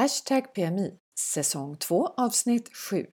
Hashtag 0.00 0.54
PMI 0.54 0.92
säsong 1.18 1.76
2 1.76 2.06
avsnitt 2.16 2.76
7. 2.76 3.06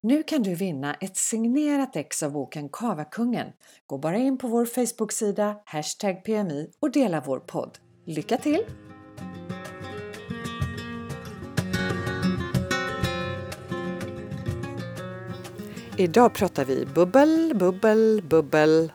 Nu 0.00 0.22
kan 0.22 0.42
du 0.42 0.54
vinna 0.54 0.94
ett 0.94 1.16
signerat 1.16 1.96
ex 1.96 2.22
av 2.22 2.32
boken 2.32 2.68
Kavakungen. 2.68 3.46
Gå 3.86 3.98
bara 3.98 4.16
in 4.16 4.38
på 4.38 4.48
vår 4.48 4.66
Facebook-sida 4.66 5.56
hashtag 5.64 6.24
PMI 6.24 6.70
och 6.80 6.90
dela 6.90 7.22
vår 7.26 7.38
podd. 7.38 7.78
Lycka 8.06 8.36
till! 8.36 8.64
Idag 15.98 16.34
pratar 16.34 16.64
vi 16.64 16.86
bubbel, 16.86 17.52
bubbel, 17.54 18.22
bubbel 18.30 18.92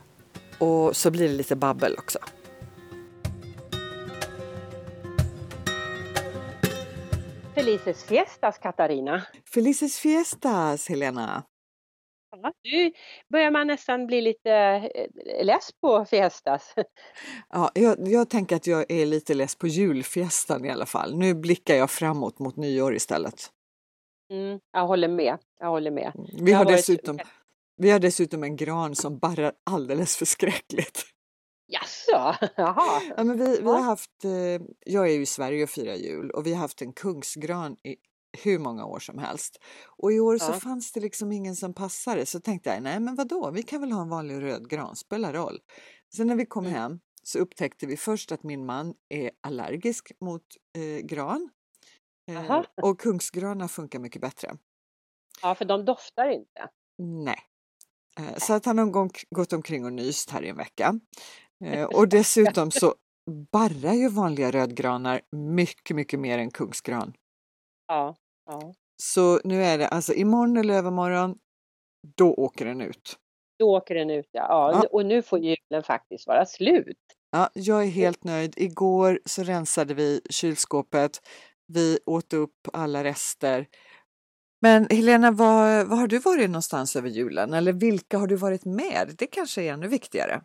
och 0.58 0.96
så 0.96 1.10
blir 1.10 1.28
det 1.28 1.34
lite 1.34 1.56
babbel 1.56 1.94
också. 1.98 2.18
Felices 7.58 8.04
fiestas, 8.04 8.58
Katarina. 8.58 9.22
Felices 9.54 9.98
fiestas, 9.98 10.88
Helena! 10.88 11.44
Ja, 12.42 12.52
nu 12.64 12.92
börjar 13.32 13.50
man 13.50 13.66
nästan 13.66 14.06
bli 14.06 14.20
lite 14.20 14.50
eh, 14.50 15.44
less 15.44 15.70
på 15.80 16.04
fiestas. 16.04 16.74
Ja, 17.50 17.70
jag, 17.74 18.08
jag 18.08 18.30
tänker 18.30 18.56
att 18.56 18.66
jag 18.66 18.90
är 18.90 19.06
lite 19.06 19.34
less 19.34 19.54
på 19.56 19.66
julfiestan 19.66 20.64
i 20.64 20.70
alla 20.70 20.86
fall. 20.86 21.16
Nu 21.18 21.34
blickar 21.34 21.74
jag 21.74 21.90
framåt 21.90 22.38
mot 22.38 22.56
nyår 22.56 22.94
istället. 22.94 23.50
Mm, 24.32 24.60
jag 24.72 24.86
håller 24.86 25.08
med. 25.08 25.38
Jag 25.60 25.68
håller 25.68 25.90
med. 25.90 26.12
Vi 26.42 26.52
har, 26.52 26.64
varit- 26.64 26.76
dessutom, 26.76 27.18
vi 27.76 27.90
har 27.90 27.98
dessutom 27.98 28.42
en 28.42 28.56
gran 28.56 28.94
som 28.94 29.18
barrar 29.18 29.52
alldeles 29.70 30.16
förskräckligt. 30.16 31.02
Jaså, 31.70 32.46
jaha. 32.56 33.02
Ja, 33.16 33.24
men 33.24 33.38
vi, 33.38 33.56
vi 33.60 33.68
har 33.68 33.80
haft, 33.80 34.24
eh, 34.24 34.30
jag 34.86 35.08
är 35.08 35.12
ju 35.12 35.22
i 35.22 35.26
Sverige 35.26 35.62
och 35.62 35.70
firar 35.70 35.94
jul 35.94 36.30
och 36.30 36.46
vi 36.46 36.52
har 36.52 36.60
haft 36.60 36.82
en 36.82 36.92
kungsgran 36.92 37.72
i 37.84 37.96
hur 38.44 38.58
många 38.58 38.84
år 38.86 38.98
som 38.98 39.18
helst. 39.18 39.58
Och 39.98 40.12
i 40.12 40.20
år 40.20 40.38
så 40.38 40.52
Ja. 40.52 40.60
fanns 40.60 40.92
det 40.92 41.00
liksom 41.00 41.32
ingen 41.32 41.56
som 41.56 41.74
passade 41.74 42.26
så 42.26 42.40
tänkte 42.40 42.70
jag, 42.70 42.82
nej 42.82 43.00
men 43.00 43.14
vadå, 43.14 43.50
vi 43.50 43.62
kan 43.62 43.80
väl 43.80 43.92
ha 43.92 44.02
en 44.02 44.08
vanlig 44.08 44.42
röd 44.42 44.70
gran, 44.70 44.96
spelar 44.96 45.32
roll. 45.32 45.58
Sen 46.16 46.26
när 46.26 46.34
vi 46.36 46.46
kom 46.46 46.64
Mm. 46.66 46.76
hem 46.76 47.00
så 47.22 47.38
upptäckte 47.38 47.86
vi 47.86 47.96
först 47.96 48.32
att 48.32 48.42
min 48.42 48.66
man 48.66 48.94
är 49.08 49.30
allergisk 49.40 50.12
mot 50.20 50.42
eh, 50.76 51.06
gran. 51.06 51.50
Eh, 52.30 52.62
och 52.82 53.00
kungsgranar 53.00 53.68
funkar 53.68 53.98
mycket 53.98 54.22
bättre. 54.22 54.56
Ja, 55.42 55.54
för 55.54 55.64
de 55.64 55.84
doftar 55.84 56.28
inte. 56.28 56.68
Nej. 56.98 57.38
Eh, 58.18 58.36
Så 58.38 58.52
att 58.52 58.64
han 58.64 58.78
har 58.78 59.10
gått 59.34 59.52
omkring 59.52 59.84
och 59.84 59.92
nyst 59.92 60.30
här 60.30 60.42
i 60.42 60.48
en 60.48 60.56
vecka. 60.56 61.00
Eh, 61.64 61.84
Och 61.84 62.08
dessutom 62.08 62.70
så 62.70 62.94
barrar 63.52 63.92
ju 63.92 64.08
vanliga 64.08 64.50
rödgranar 64.50 65.20
mycket, 65.36 65.96
mycket 65.96 66.20
mer 66.20 66.38
än 66.38 66.50
kungsgran. 66.50 67.12
Ja, 67.86 68.16
ja. 68.46 68.74
Så 69.02 69.40
nu 69.44 69.64
är 69.64 69.78
det 69.78 69.88
alltså 69.88 70.14
imorgon 70.14 70.56
eller 70.56 70.74
övermorgon, 70.74 71.38
då 72.16 72.34
åker 72.34 72.64
den 72.64 72.80
ut. 72.80 73.16
Då 73.58 73.76
åker 73.76 73.94
den 73.94 74.10
ut, 74.10 74.28
ja. 74.32 74.46
ja. 74.48 74.80
Ja. 74.82 74.88
Och 74.92 75.06
nu 75.06 75.22
får 75.22 75.38
julen 75.38 75.82
faktiskt 75.82 76.26
vara 76.26 76.46
slut. 76.46 76.96
Ja, 77.30 77.50
jag 77.54 77.82
är 77.84 77.88
helt 77.90 78.24
nöjd. 78.24 78.54
Igår 78.56 79.20
så 79.24 79.42
rensade 79.42 79.94
vi 79.94 80.20
kylskåpet. 80.30 81.20
Vi 81.72 81.98
åt 82.06 82.32
upp 82.32 82.68
alla 82.72 83.04
rester. 83.04 83.66
Men 84.60 84.86
Helena, 84.90 85.30
var, 85.30 85.84
var 85.84 85.96
har 85.96 86.06
du 86.06 86.18
varit 86.18 86.50
någonstans 86.50 86.96
över 86.96 87.08
julen? 87.08 87.54
Eller 87.54 87.72
vilka 87.72 88.18
har 88.18 88.26
du 88.26 88.36
varit 88.36 88.64
med? 88.64 89.14
Det 89.18 89.26
kanske 89.26 89.62
är 89.62 89.72
ännu 89.72 89.88
viktigare. 89.88 90.42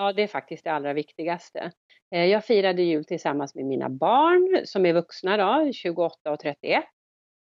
Ja, 0.00 0.12
det 0.12 0.22
är 0.22 0.26
faktiskt 0.26 0.64
det 0.64 0.72
allra 0.72 0.92
viktigaste. 0.92 1.72
Eh, 2.14 2.24
jag 2.24 2.44
firade 2.44 2.82
jul 2.82 3.04
tillsammans 3.04 3.54
med 3.54 3.64
mina 3.64 3.88
barn 3.88 4.66
som 4.66 4.86
är 4.86 4.92
vuxna 4.92 5.36
då, 5.36 5.72
28 5.72 6.30
och 6.30 6.38
31 6.40 6.84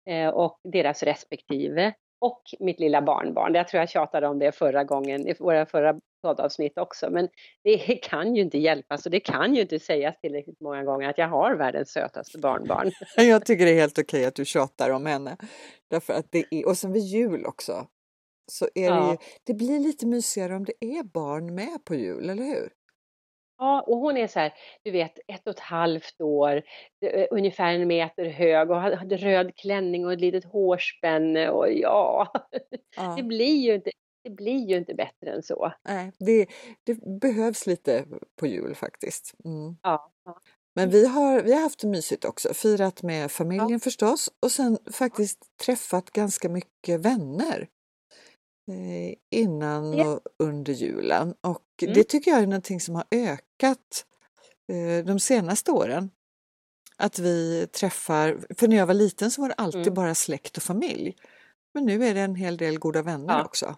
eh, 0.09 0.27
och 0.27 0.59
deras 0.63 1.03
respektive 1.03 1.93
och 2.21 2.41
mitt 2.59 2.79
lilla 2.79 3.01
barnbarn. 3.01 3.53
Jag 3.55 3.67
tror 3.67 3.79
jag 3.79 3.89
tjatade 3.89 4.27
om 4.27 4.39
det 4.39 4.51
förra 4.51 4.83
gången 4.83 5.27
i 5.27 5.33
våra 5.39 5.65
förra 5.65 5.99
poddavsnitt 6.21 6.77
också, 6.77 7.09
men 7.09 7.29
det 7.63 7.77
kan 8.03 8.35
ju 8.35 8.41
inte 8.41 8.57
hjälpas 8.57 9.05
och 9.05 9.11
det 9.11 9.19
kan 9.19 9.55
ju 9.55 9.61
inte 9.61 9.79
sägas 9.79 10.19
tillräckligt 10.19 10.61
många 10.61 10.83
gånger 10.83 11.09
att 11.09 11.17
jag 11.17 11.27
har 11.27 11.55
världens 11.55 11.91
sötaste 11.91 12.37
barnbarn. 12.37 12.91
Jag 13.17 13.45
tycker 13.45 13.65
det 13.65 13.71
är 13.71 13.81
helt 13.81 13.99
okej 13.99 14.25
att 14.25 14.35
du 14.35 14.45
tjatar 14.45 14.89
om 14.89 15.05
henne. 15.05 15.37
Därför 15.89 16.13
att 16.13 16.31
det 16.31 16.45
är, 16.51 16.67
och 16.67 16.77
sen 16.77 16.93
vid 16.93 17.03
jul 17.03 17.45
också. 17.45 17.87
Så 18.51 18.67
är 18.75 18.91
det, 18.93 18.99
Ja. 18.99 19.01
ju, 19.01 19.17
det 19.43 19.53
blir 19.53 19.79
lite 19.79 20.05
mysigare 20.07 20.55
om 20.55 20.65
det 20.65 20.73
är 20.85 21.03
barn 21.03 21.55
med 21.55 21.85
på 21.85 21.95
jul, 21.95 22.29
eller 22.29 22.43
hur? 22.43 22.69
Ja, 23.59 23.81
och 23.81 23.97
hon 23.97 24.17
är 24.17 24.27
så 24.27 24.39
här, 24.39 24.53
du 24.83 24.91
vet, 24.91 25.19
ett 25.27 25.47
och 25.47 25.53
ett 25.53 25.59
halvt 25.59 26.21
år, 26.21 26.63
eh, 27.05 27.27
ungefär 27.31 27.73
en 27.73 27.87
meter 27.87 28.25
hög 28.25 28.71
och 28.71 28.77
hade 28.81 29.17
röd 29.17 29.55
klänning 29.55 30.05
och 30.05 30.13
ett 30.13 30.21
litet 30.21 30.45
hårspänne 30.45 31.49
och 31.49 31.71
ja, 31.73 32.31
det 33.15 33.23
Ja, 33.23 33.23
blir 33.23 33.55
ju 33.65 33.75
inte, 33.75 33.91
det 34.23 34.29
blir 34.29 34.69
ju 34.69 34.77
inte 34.77 34.93
bättre 34.95 35.31
än 35.31 35.43
så. 35.43 35.73
nej, 35.87 36.11
det, 36.19 36.47
det 36.83 37.19
behövs 37.21 37.67
lite 37.67 38.05
på 38.39 38.47
jul 38.47 38.75
faktiskt. 38.75 39.33
Mm. 39.45 39.77
Ja, 39.81 40.11
ja. 40.25 40.41
Men 40.75 40.89
vi 40.89 41.07
har, 41.07 41.41
vi 41.41 41.53
har 41.53 41.61
haft 41.61 41.79
det 41.79 41.87
mysigt 41.87 42.25
också, 42.25 42.53
firat 42.53 43.03
med 43.03 43.31
familjen 43.31 43.79
förstås 43.79 44.29
och 44.41 44.51
sen 44.51 44.77
faktiskt 44.91 45.39
träffat 45.65 46.11
ganska 46.11 46.49
mycket 46.49 46.99
vänner 47.01 47.67
innan 49.31 49.97
Ja. 49.97 50.05
och 50.13 50.19
under 50.39 50.73
julen. 50.73 51.33
Och 51.41 51.63
Mm. 51.81 51.93
det 51.93 52.03
tycker 52.03 52.31
jag 52.31 52.39
är 52.41 52.47
någonting 52.47 52.79
som 52.79 52.95
har 52.95 53.03
ökat 53.11 54.05
eh, 54.71 55.05
de 55.05 55.19
senaste 55.19 55.71
åren. 55.71 56.09
Att 56.97 57.19
vi 57.19 57.67
träffar, 57.67 58.39
för 58.57 58.67
när 58.67 58.77
jag 58.77 58.85
var 58.87 58.93
liten 58.93 59.31
så 59.31 59.41
var 59.41 59.49
det 59.49 59.55
alltid 59.55 59.81
Mm. 59.81 59.93
bara 59.93 60.15
släkt 60.15 60.57
och 60.57 60.63
familj. 60.63 61.15
Men 61.73 61.85
nu 61.85 62.05
är 62.05 62.13
det 62.13 62.21
en 62.21 62.35
hel 62.35 62.57
del 62.57 62.79
goda 62.79 63.01
vänner 63.01 63.33
Ja. 63.37 63.45
också. 63.45 63.75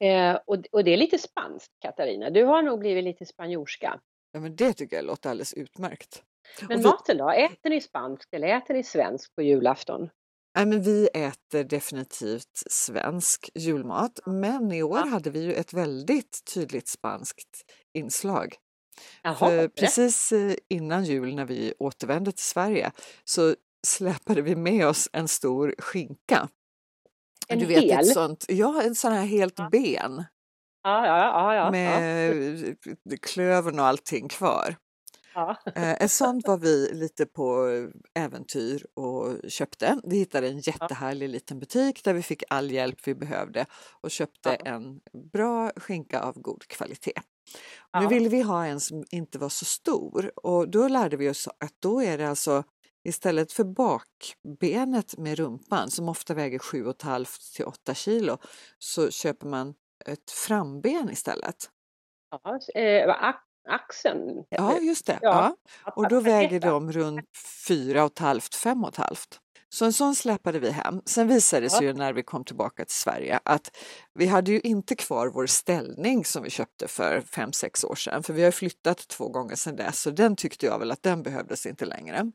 Eh, 0.00 0.38
och, 0.46 0.56
och 0.72 0.84
det 0.84 0.90
är 0.92 0.96
lite 0.96 1.18
spanskt, 1.18 1.72
Katarina. 1.82 2.30
Du 2.30 2.44
har 2.44 2.62
nog 2.62 2.78
blivit 2.78 3.04
lite 3.04 3.26
spanjorska. 3.26 4.00
Ja, 4.32 4.40
men 4.40 4.56
det 4.56 4.72
tycker 4.72 4.96
jag 4.96 5.04
låter 5.04 5.30
alldeles 5.30 5.52
utmärkt. 5.54 6.22
Men 6.68 6.82
maten 6.82 7.16
då? 7.16 7.30
Äter 7.30 7.70
ni 7.70 7.80
spanskt 7.80 8.34
eller 8.34 8.48
äter 8.48 8.74
ni 8.74 8.82
svenskt 8.84 9.34
på 9.34 9.42
julafton? 9.42 10.10
Nej, 10.56 10.66
men 10.66 10.82
vi 10.82 11.08
äter 11.14 11.64
definitivt 11.64 12.62
svensk 12.70 13.50
julmat, 13.54 14.20
men 14.26 14.72
i 14.72 14.82
år 14.82 15.06
hade 15.06 15.30
vi 15.30 15.42
ju 15.44 15.54
ett 15.54 15.72
väldigt 15.72 16.44
tydligt 16.54 16.88
spanskt 16.88 17.64
inslag. 17.94 18.54
Jaha, 19.22 19.68
precis 19.68 20.32
eh, 20.32 20.54
innan 20.68 21.04
jul 21.04 21.34
när 21.34 21.44
vi 21.44 21.74
återvände 21.78 22.32
till 22.32 22.44
Sverige 22.44 22.92
så 23.24 23.54
släpade 23.86 24.42
vi 24.42 24.56
med 24.56 24.86
oss 24.86 25.08
en 25.12 25.28
stor 25.28 25.74
skinka. 25.78 26.48
En 27.48 27.58
du 27.58 27.66
vet 27.66 27.82
hel? 27.82 28.00
ett 28.00 28.12
sånt, 28.12 28.44
ja, 28.48 28.82
en 28.82 28.94
sån 28.94 29.12
här 29.12 29.26
helt 29.26 29.58
Ja. 29.58 29.68
ben 29.72 30.24
Ja, 30.82 31.06
ja, 31.06 31.18
ja. 31.18 31.54
ja, 31.54 31.54
ja. 31.54 31.70
med 31.70 32.76
klövern 33.22 33.78
och 33.78 33.86
allting 33.86 34.28
kvar. 34.28 34.76
Ja. 35.34 35.56
Eh, 35.74 35.90
Ett 36.02 36.10
sånt 36.10 36.46
var 36.48 36.58
vi 36.58 36.90
lite 36.94 37.26
på 37.26 37.66
äventyr 38.14 38.86
och 38.94 39.50
köpte. 39.50 40.00
Vi 40.04 40.16
hittade 40.18 40.48
en 40.48 40.58
jättehärlig 40.58 41.28
liten 41.28 41.58
butik 41.58 42.04
där 42.04 42.14
vi 42.14 42.22
fick 42.22 42.42
all 42.50 42.70
hjälp 42.70 42.98
vi 43.04 43.14
behövde 43.14 43.66
och 44.00 44.10
köpte 44.10 44.56
Ja. 44.64 44.70
en 44.70 45.00
bra 45.32 45.70
skinka 45.76 46.20
av 46.20 46.40
god 46.40 46.62
kvalitet. 46.66 47.12
Nu 47.98 48.02
Ja. 48.02 48.08
ville 48.08 48.28
vi 48.28 48.42
ha 48.42 48.66
en 48.66 48.80
som 48.80 49.04
inte 49.10 49.38
var 49.38 49.48
så 49.48 49.64
stor 49.64 50.32
och 50.46 50.68
då 50.70 50.88
lärde 50.88 51.16
vi 51.16 51.30
oss 51.30 51.48
att 51.60 51.74
då 51.78 52.02
är 52.02 52.18
det 52.18 52.28
alltså 52.28 52.64
istället 53.04 53.52
för 53.52 53.64
bakbenet 53.64 55.18
med 55.18 55.38
rumpan 55.38 55.90
som 55.90 56.08
ofta 56.08 56.34
väger 56.34 56.58
7,5 56.58 57.54
till 57.56 57.64
8 57.64 57.94
kilo 57.94 58.38
så 58.78 59.10
köper 59.10 59.46
man 59.46 59.74
ett 60.06 60.30
framben 60.30 61.10
istället. 61.10 61.70
ja. 62.30 62.58
Eh, 62.80 63.08
ax- 63.08 63.47
axeln 63.68 64.44
Ja, 64.48 64.74
det. 64.78 64.86
just 64.86 65.06
det. 65.06 65.18
Ja. 65.22 65.56
Ja. 65.84 65.92
Och 65.96 66.08
då 66.08 66.20
väger 66.20 66.60
de 66.60 66.92
runt 66.92 67.24
4,5-5,5. 67.68 69.16
Så 69.70 69.84
en 69.84 69.92
sån 69.92 70.14
släpade 70.14 70.58
vi 70.58 70.70
hem. 70.70 71.00
Sen 71.06 71.28
visade 71.28 71.62
det 71.62 71.70
sig 71.70 71.86
ju 71.86 71.92
när 71.92 72.12
vi 72.12 72.22
kom 72.22 72.44
tillbaka 72.44 72.84
till 72.84 72.94
Sverige 72.94 73.40
att 73.44 73.76
vi 74.14 74.26
hade 74.26 74.50
ju 74.52 74.60
inte 74.60 74.94
kvar 74.94 75.28
vår 75.28 75.46
ställning 75.46 76.24
som 76.24 76.42
vi 76.42 76.50
köpte 76.50 76.88
för 76.88 77.20
5-6 77.20 77.86
år 77.86 77.94
sedan. 77.94 78.22
För 78.22 78.32
vi 78.32 78.44
har 78.44 78.50
flyttat 78.50 79.08
två 79.08 79.28
gånger 79.28 79.56
sedan 79.56 79.76
dess 79.76 80.00
så 80.02 80.10
den 80.10 80.36
tyckte 80.36 80.66
jag 80.66 80.78
väl 80.78 80.90
att 80.90 81.02
den 81.02 81.22
behövdes 81.22 81.66
inte 81.66 81.84
längre. 81.84 82.32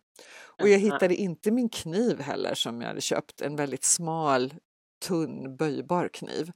Och 0.61 0.69
jag 0.69 0.79
hittade 0.79 1.15
inte 1.15 1.51
min 1.51 1.69
kniv 1.69 2.21
heller 2.21 2.53
som 2.53 2.81
jag 2.81 2.87
hade 2.87 3.01
köpt. 3.01 3.41
En 3.41 3.55
väldigt 3.55 3.83
smal, 3.83 4.53
tunn, 5.07 5.55
böjbar 5.57 6.09
kniv. 6.13 6.51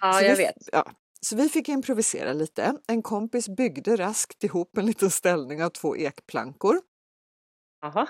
Ja, 0.00 0.12
Så 0.12 0.24
jag 0.24 0.36
vi, 0.36 0.42
vet. 0.42 0.54
Ja, 0.72 0.90
så 1.26 1.36
vi 1.36 1.48
fick 1.48 1.68
improvisera 1.68 2.32
lite. 2.32 2.78
En 2.86 3.02
kompis 3.02 3.48
byggde 3.48 3.96
raskt 3.96 4.44
ihop 4.44 4.78
en 4.78 4.86
liten 4.86 5.10
ställning 5.10 5.64
av 5.64 5.70
två 5.70 5.96
ekplankor 5.96 6.80
Jaha. 7.80 8.08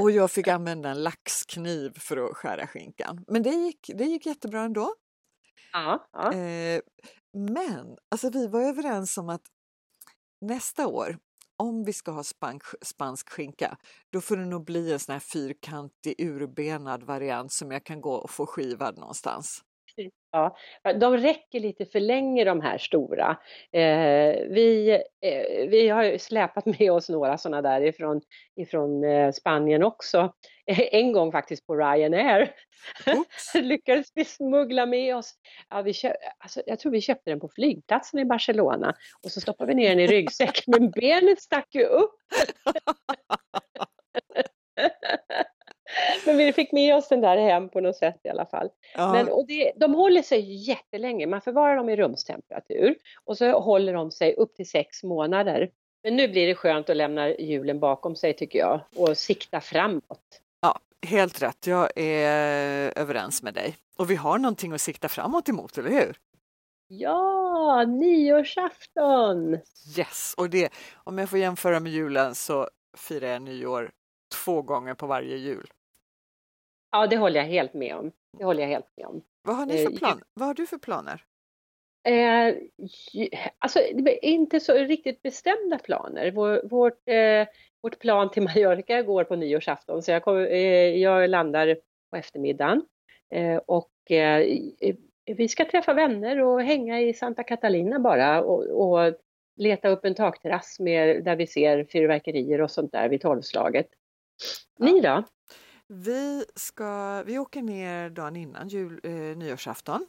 och 0.00 0.10
jag 0.10 0.30
fick 0.30 0.48
använda 0.48 0.90
en 0.90 1.02
laxkniv 1.02 1.98
för 1.98 2.16
att 2.16 2.36
skära 2.36 2.66
skinkan. 2.66 3.24
Men 3.28 3.42
det 3.42 3.50
gick, 3.50 3.90
det 3.94 4.04
gick 4.04 4.26
jättebra 4.26 4.62
ändå. 4.62 4.94
Ja, 5.72 6.08
ja. 6.12 6.32
Eh, 6.32 6.80
men 7.32 7.96
alltså, 8.10 8.30
vi 8.30 8.46
var 8.46 8.62
överens 8.62 9.18
om 9.18 9.28
att 9.28 9.42
nästa 10.40 10.86
år 10.86 11.18
om 11.58 11.84
vi 11.84 11.92
ska 11.92 12.10
ha 12.10 12.24
spansk, 12.24 12.66
spansk 12.82 13.28
skinka, 13.28 13.76
då 14.12 14.20
får 14.20 14.36
det 14.36 14.46
nog 14.46 14.64
bli 14.64 14.92
en 14.92 14.98
sån 14.98 15.12
här 15.12 15.20
fyrkantig 15.20 16.14
urbenad 16.18 17.02
variant 17.02 17.52
som 17.52 17.70
jag 17.70 17.84
kan 17.84 18.00
gå 18.00 18.14
och 18.14 18.30
få 18.30 18.46
skivad 18.46 18.98
någonstans. 18.98 19.64
Ja, 20.30 20.56
de 20.94 21.16
räcker 21.16 21.60
lite 21.60 21.86
för 21.86 22.00
länge 22.00 22.44
de 22.44 22.60
här 22.60 22.78
stora. 22.78 23.36
Eh, 23.72 24.46
vi, 24.48 25.02
eh, 25.20 25.68
vi 25.68 25.88
har 25.88 26.18
släpat 26.18 26.66
med 26.78 26.92
oss 26.92 27.08
några 27.08 27.38
sådana 27.38 27.62
där 27.62 27.80
ifrån, 27.80 28.20
ifrån 28.56 29.04
eh, 29.04 29.32
Spanien 29.32 29.82
också. 29.82 30.32
En 30.66 31.12
gång 31.12 31.32
faktiskt 31.32 31.66
på 31.66 31.76
Ryanair. 31.76 32.54
Lyckades 33.54 34.06
vi 34.14 34.24
smuggla 34.24 34.86
med 34.86 35.16
oss. 35.16 35.34
Ja, 35.70 35.82
vi 35.82 35.92
köp, 35.92 36.16
alltså, 36.38 36.62
jag 36.66 36.78
tror 36.78 36.92
vi 36.92 37.00
köpte 37.00 37.30
den 37.30 37.40
på 37.40 37.48
flygplatsen 37.48 38.20
i 38.20 38.24
Barcelona 38.24 38.94
och 39.24 39.30
så 39.30 39.40
stoppade 39.40 39.68
vi 39.68 39.74
ner 39.74 39.88
den 39.88 40.00
i 40.00 40.06
ryggsäcken 40.06 40.64
men 40.66 40.90
benet 40.90 41.42
stack 41.42 41.74
ju 41.74 41.84
upp. 41.84 42.14
Men 46.26 46.36
vi 46.36 46.52
fick 46.52 46.72
med 46.72 46.96
oss 46.96 47.08
den 47.08 47.20
där 47.20 47.36
hem 47.36 47.68
på 47.68 47.80
något 47.80 47.96
sätt 47.96 48.20
i 48.24 48.28
alla 48.28 48.46
fall. 48.46 48.68
Ja. 48.94 49.12
Men, 49.12 49.28
och 49.28 49.46
det, 49.46 49.72
de 49.76 49.94
håller 49.94 50.22
sig 50.22 50.68
jättelänge, 50.68 51.26
man 51.26 51.40
förvarar 51.40 51.76
dem 51.76 51.88
i 51.88 51.96
rumstemperatur 51.96 52.94
och 53.24 53.38
så 53.38 53.60
håller 53.60 53.94
de 53.94 54.10
sig 54.10 54.34
upp 54.34 54.54
till 54.54 54.68
sex 54.68 55.02
månader. 55.02 55.70
Men 56.02 56.16
nu 56.16 56.28
blir 56.28 56.46
det 56.46 56.54
skönt 56.54 56.90
att 56.90 56.96
lämna 56.96 57.30
julen 57.30 57.80
bakom 57.80 58.16
sig 58.16 58.36
tycker 58.36 58.58
jag 58.58 58.80
och 58.96 59.18
sikta 59.18 59.60
framåt. 59.60 60.40
Ja, 60.60 60.78
helt 61.06 61.42
rätt. 61.42 61.66
Jag 61.66 61.90
är 61.96 62.98
överens 62.98 63.42
med 63.42 63.54
dig. 63.54 63.76
Och 63.96 64.10
vi 64.10 64.14
har 64.14 64.38
någonting 64.38 64.72
att 64.72 64.80
sikta 64.80 65.08
framåt 65.08 65.48
emot, 65.48 65.78
eller 65.78 65.90
hur? 65.90 66.16
Ja, 66.88 67.84
nyårsafton! 67.84 69.58
Yes, 69.96 70.34
och 70.36 70.50
det, 70.50 70.72
om 70.94 71.18
jag 71.18 71.30
får 71.30 71.38
jämföra 71.38 71.80
med 71.80 71.92
julen 71.92 72.34
så 72.34 72.68
firar 72.96 73.28
jag 73.28 73.42
nyår 73.42 73.90
två 74.44 74.62
gånger 74.62 74.94
på 74.94 75.06
varje 75.06 75.36
jul. 75.36 75.70
Ja, 76.90 77.06
det 77.06 77.16
håller 77.16 77.40
jag 77.40 77.46
helt 77.46 77.74
med 77.74 77.96
om. 77.96 78.12
Det 78.38 78.44
håller 78.44 78.62
jag 78.62 78.68
helt 78.68 78.96
med 78.96 79.06
om. 79.06 79.22
Vad 79.42 79.56
har, 79.56 79.66
ni 79.66 79.84
för 79.84 79.92
eh, 79.92 79.98
plan? 79.98 80.20
Vad 80.34 80.46
har 80.46 80.54
du 80.54 80.66
för 80.66 80.78
planer? 80.78 81.24
Eh, 82.08 82.54
alltså, 83.58 83.80
inte 84.22 84.60
så 84.60 84.74
riktigt 84.74 85.22
bestämda 85.22 85.78
planer. 85.78 86.30
Vår, 86.30 86.68
vårt, 86.68 87.08
eh, 87.08 87.46
vårt 87.82 87.98
plan 87.98 88.30
till 88.30 88.42
Mallorca 88.54 89.02
går 89.02 89.24
på 89.24 89.36
nyårsafton 89.36 90.02
så 90.02 90.10
jag, 90.10 90.22
kom, 90.22 90.36
eh, 90.36 90.96
jag 90.96 91.30
landar 91.30 91.76
på 92.10 92.16
eftermiddagen. 92.16 92.82
Eh, 93.30 93.56
och 93.56 94.10
eh, 94.10 94.58
vi 95.24 95.48
ska 95.48 95.64
träffa 95.64 95.94
vänner 95.94 96.42
och 96.42 96.62
hänga 96.62 97.00
i 97.00 97.14
Santa 97.14 97.42
Catalina 97.42 97.98
bara 97.98 98.42
och, 98.42 98.64
och 98.64 99.14
leta 99.56 99.88
upp 99.88 100.04
en 100.04 100.14
takterrass 100.14 100.80
med, 100.80 101.24
där 101.24 101.36
vi 101.36 101.46
ser 101.46 101.84
fyrverkerier 101.84 102.60
och 102.60 102.70
sånt 102.70 102.92
där 102.92 103.08
vid 103.08 103.20
tolvslaget. 103.20 103.88
Ni 104.78 105.00
då? 105.00 105.24
Vi, 105.88 106.44
ska, 106.54 107.22
vi 107.22 107.38
åker 107.38 107.62
ner 107.62 108.10
dagen 108.10 108.36
innan 108.36 108.68
jul, 108.68 109.00
eh, 109.02 109.12
nyårsafton 109.12 110.06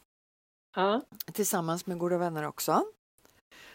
ja. 0.76 1.02
tillsammans 1.32 1.86
med 1.86 1.98
goda 1.98 2.18
vänner 2.18 2.46
också. 2.46 2.84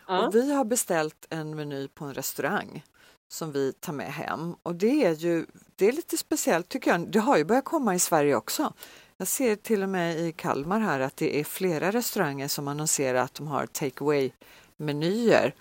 Ja. 0.08 0.28
Och 0.28 0.36
vi 0.36 0.54
har 0.54 0.66
beställt 0.66 1.28
en 1.30 1.56
meny 1.56 1.88
på 1.88 2.06
en 2.06 2.14
restaurang 2.14 2.84
som 3.28 3.52
vi 3.52 3.74
tar 3.74 3.94
med 3.94 4.14
hem 4.14 4.56
och 4.64 4.76
det 4.76 5.06
är 5.06 5.14
ju 5.14 5.46
det 5.76 5.88
är 5.88 5.92
lite 5.92 6.18
speciellt 6.18 6.70
tycker 6.70 6.92
jag. 6.92 7.12
Det 7.12 7.20
har 7.20 7.38
ju 7.38 7.44
börjat 7.44 7.66
komma 7.66 7.96
i 7.96 8.00
Sverige 8.00 8.36
också. 8.36 8.74
Jag 9.18 9.28
ser 9.28 9.56
till 9.56 9.84
och 9.84 9.90
med 9.90 10.20
i 10.20 10.32
Kalmar 10.32 10.80
här 10.80 11.00
att 11.00 11.18
det 11.18 11.40
är 11.40 11.44
flera 11.44 11.92
restauranger 11.92 12.48
som 12.48 12.68
annonserar 12.68 13.20
att 13.20 13.34
de 13.34 13.48
har 13.48 13.66
take 13.66 14.04
away 14.04 14.32
menyer 14.78 15.56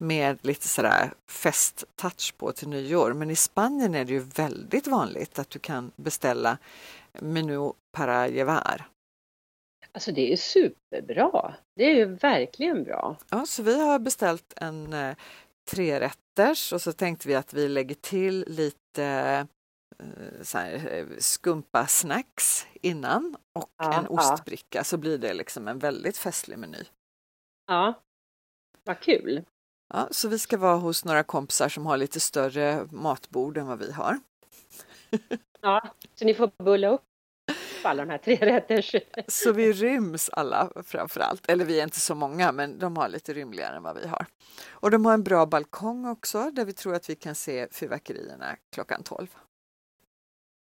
med 0.00 0.38
lite 0.46 0.68
sådär 0.68 1.12
festtouch 1.26 2.34
på 2.36 2.52
till 2.52 2.68
nyår. 2.68 3.12
Men 3.12 3.30
i 3.30 3.36
Spanien 3.36 3.94
är 3.94 4.04
det 4.04 4.12
ju 4.12 4.18
väldigt 4.18 4.86
vanligt 4.86 5.38
att 5.38 5.50
du 5.50 5.58
kan 5.58 5.92
beställa 5.96 6.58
menu 7.12 7.72
para 7.92 8.28
llevar. 8.28 8.88
Alltså 9.92 10.12
det 10.12 10.32
är 10.32 10.36
superbra. 10.36 11.54
Det 11.76 11.84
är 11.84 11.94
ju 11.94 12.04
verkligen 12.04 12.84
bra. 12.84 13.16
Ja, 13.30 13.46
så 13.46 13.62
vi 13.62 13.80
har 13.80 13.98
beställt 13.98 14.52
en 14.56 14.92
eh, 14.92 15.16
trerätters 15.70 16.72
och 16.72 16.82
så 16.82 16.92
tänkte 16.92 17.28
vi 17.28 17.34
att 17.34 17.54
vi 17.54 17.68
lägger 17.68 17.94
till 17.94 18.44
lite 18.48 19.04
eh, 19.98 20.42
så 20.42 20.58
här, 20.58 20.92
eh, 20.92 21.06
skumpa 21.18 21.86
snacks 21.86 22.66
innan 22.80 23.36
och 23.52 23.70
ja, 23.76 23.98
en 23.98 24.06
ostbricka 24.06 24.78
ja. 24.78 24.84
så 24.84 24.96
blir 24.96 25.18
det 25.18 25.34
liksom 25.34 25.68
en 25.68 25.78
väldigt 25.78 26.16
festlig 26.16 26.58
meny. 26.58 26.84
Ja, 27.66 27.94
vad 28.84 29.00
kul. 29.00 29.44
Ja, 29.92 30.08
så 30.10 30.28
vi 30.28 30.38
ska 30.38 30.56
vara 30.56 30.76
hos 30.76 31.04
några 31.04 31.22
kompisar 31.22 31.68
som 31.68 31.86
har 31.86 31.96
lite 31.96 32.20
större 32.20 32.86
matbord 32.90 33.58
än 33.58 33.66
vad 33.66 33.78
vi 33.78 33.92
har. 33.92 34.18
Ja, 35.62 35.94
så 36.14 36.24
ni 36.24 36.34
får 36.34 36.50
bulla 36.64 36.88
upp 36.88 37.02
alla 37.82 38.04
de 38.04 38.10
här 38.10 38.18
tre 38.18 38.36
rätters. 38.36 38.96
Så 39.28 39.52
vi 39.52 39.72
ryms 39.72 40.30
alla 40.32 40.72
framför 40.84 41.20
allt. 41.20 41.50
Eller 41.50 41.64
vi 41.64 41.80
är 41.80 41.84
inte 41.84 42.00
så 42.00 42.14
många, 42.14 42.52
men 42.52 42.78
de 42.78 42.96
har 42.96 43.08
lite 43.08 43.32
rymligare 43.32 43.76
än 43.76 43.82
vad 43.82 44.00
vi 44.00 44.08
har. 44.08 44.26
Och 44.70 44.90
de 44.90 45.04
har 45.04 45.14
en 45.14 45.22
bra 45.22 45.46
balkong 45.46 46.08
också 46.08 46.50
där 46.50 46.64
vi 46.64 46.72
tror 46.72 46.94
att 46.94 47.10
vi 47.10 47.14
kan 47.14 47.34
se 47.34 47.68
fyrverkerierna 47.72 48.56
klockan 48.74 49.02
12. 49.02 49.26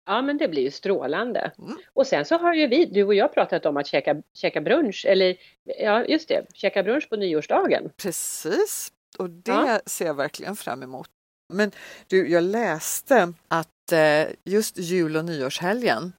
Ja, 0.06 0.22
men 0.22 0.38
det 0.38 0.48
blir 0.48 0.62
ju 0.62 0.70
strålande. 0.70 1.52
Mm. 1.58 1.76
Och 1.92 2.06
sen 2.06 2.24
så 2.24 2.38
har 2.38 2.54
ju 2.54 2.66
vi, 2.66 2.84
du 2.84 3.04
och 3.04 3.14
jag, 3.14 3.34
pratat 3.34 3.66
om 3.66 3.76
att 3.76 3.86
käka, 3.86 4.22
käka 4.34 4.60
brunch, 4.60 5.06
eller 5.08 5.36
ja, 5.64 6.04
just 6.04 6.28
det, 6.28 6.46
käka 6.54 6.82
brunch 6.82 7.08
på 7.08 7.16
nyårsdagen. 7.16 7.90
Precis, 8.02 8.92
och 9.18 9.30
det 9.30 9.50
ja. 9.50 9.80
ser 9.86 10.06
jag 10.06 10.14
verkligen 10.14 10.56
fram 10.56 10.82
emot. 10.82 11.08
Men 11.52 11.72
du, 12.06 12.28
jag 12.28 12.44
läste 12.44 13.32
att 13.48 13.92
eh, 13.92 14.26
just 14.44 14.78
jul 14.78 15.16
och 15.16 15.24
nyårshelgen 15.24 16.12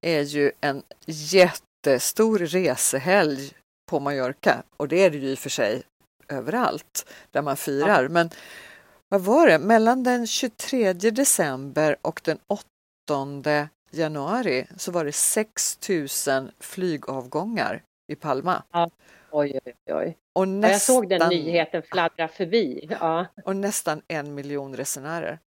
är 0.00 0.22
ju 0.22 0.52
en 0.60 0.82
jättestor 1.06 2.38
resehelg 2.38 3.52
på 3.90 4.00
Mallorca 4.00 4.62
och 4.76 4.88
det 4.88 5.04
är 5.04 5.10
det 5.10 5.18
ju 5.18 5.28
i 5.28 5.34
och 5.34 5.38
för 5.38 5.50
sig 5.50 5.82
överallt 6.28 7.12
där 7.30 7.42
man 7.42 7.56
firar. 7.56 8.02
Ja. 8.02 8.08
Men 8.08 8.30
vad 9.08 9.20
var 9.20 9.46
det, 9.46 9.58
mellan 9.58 10.02
den 10.02 10.26
23 10.26 10.92
december 10.92 11.96
och 12.02 12.20
den 12.24 12.38
8 12.46 13.68
januari 13.90 14.66
så 14.76 14.92
var 14.92 15.04
det 15.04 15.12
6 15.12 15.78
000 15.88 16.52
flygavgångar 16.60 17.82
i 18.12 18.14
Palma. 18.14 18.62
Ja. 18.72 18.90
Oj, 19.30 19.60
oj, 19.66 19.74
oj. 19.86 20.18
Och 20.32 20.48
nästan, 20.48 20.72
jag 20.72 20.80
såg 20.80 21.08
den 21.08 21.28
nyheten 21.28 21.82
fladdra 21.82 22.28
förbi. 22.28 22.88
Ja. 23.00 23.26
Och 23.44 23.56
nästan 23.56 24.02
en 24.08 24.34
miljon 24.34 24.76
resenärer. 24.76 25.38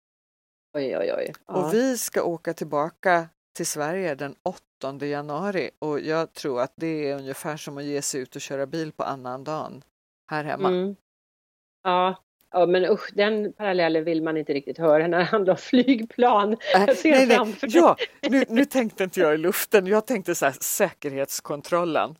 Oj, 0.74 0.96
oj, 0.98 1.12
oj. 1.16 1.32
Ja. 1.46 1.54
Och 1.54 1.74
vi 1.74 1.98
ska 1.98 2.22
åka 2.22 2.54
tillbaka 2.54 3.28
till 3.56 3.66
Sverige 3.66 4.14
den 4.14 4.34
8 4.42 5.06
januari 5.06 5.70
och 5.78 6.00
jag 6.00 6.32
tror 6.32 6.60
att 6.60 6.72
det 6.76 7.10
är 7.10 7.16
ungefär 7.16 7.56
som 7.56 7.78
att 7.78 7.84
ge 7.84 8.02
sig 8.02 8.20
ut 8.20 8.36
och 8.36 8.42
köra 8.42 8.66
bil 8.66 8.92
på 8.92 9.02
annan 9.02 9.44
dagen 9.44 9.84
här 10.30 10.44
hemma. 10.44 10.68
Mm. 10.68 10.96
Ja, 11.82 12.22
Ja 12.52 12.66
men 12.66 12.84
usch, 12.84 13.10
den 13.14 13.52
parallellen 13.52 14.04
vill 14.04 14.22
man 14.22 14.36
inte 14.36 14.52
riktigt 14.52 14.78
höra 14.78 15.06
när 15.06 15.18
det 15.18 15.24
handlar 15.24 15.52
om 15.52 15.58
flygplan. 15.58 16.52
Äh, 16.52 16.84
jag 16.86 16.96
ser 16.96 17.10
nej, 17.10 17.26
nej. 17.26 17.54
Ja, 17.62 17.96
nu, 18.30 18.44
nu 18.48 18.64
tänkte 18.64 19.04
inte 19.04 19.20
jag 19.20 19.34
i 19.34 19.38
luften, 19.38 19.86
jag 19.86 20.06
tänkte 20.06 20.34
så 20.34 20.44
här, 20.44 20.54
säkerhetskontrollen. 20.60 22.16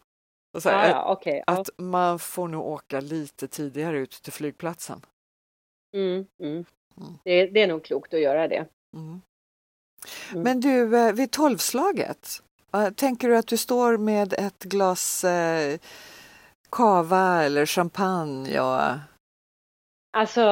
Här, 0.64 0.94
ah, 0.94 1.12
okay, 1.12 1.42
att 1.46 1.70
man 1.76 2.18
får 2.18 2.48
nog 2.48 2.66
åka 2.66 3.00
lite 3.00 3.48
tidigare 3.48 3.98
ut 3.98 4.10
till 4.10 4.32
flygplatsen. 4.32 5.00
Mm, 5.96 6.26
mm. 6.42 6.64
Mm. 6.96 7.18
Det, 7.24 7.46
det, 7.46 7.62
är 7.62 7.68
nog 7.68 7.84
klokt 7.84 8.14
att 8.14 8.20
göra 8.20 8.48
det. 8.48 8.66
Mm. 8.96 9.20
Mm. 10.32 10.42
Men 10.42 10.60
du, 10.60 10.98
eh, 10.98 11.12
vid 11.12 11.30
tolvslaget, 11.30 12.42
eh, 12.74 12.90
tänker 12.90 13.28
du 13.28 13.36
att 13.36 13.46
du 13.46 13.56
står 13.56 13.96
med 13.96 14.32
ett 14.32 14.64
glas 14.64 15.24
eh, 15.24 15.78
kava 16.70 17.44
eller 17.44 17.66
champagne? 17.66 18.60
Och... 18.60 18.98
Alltså 20.16 20.42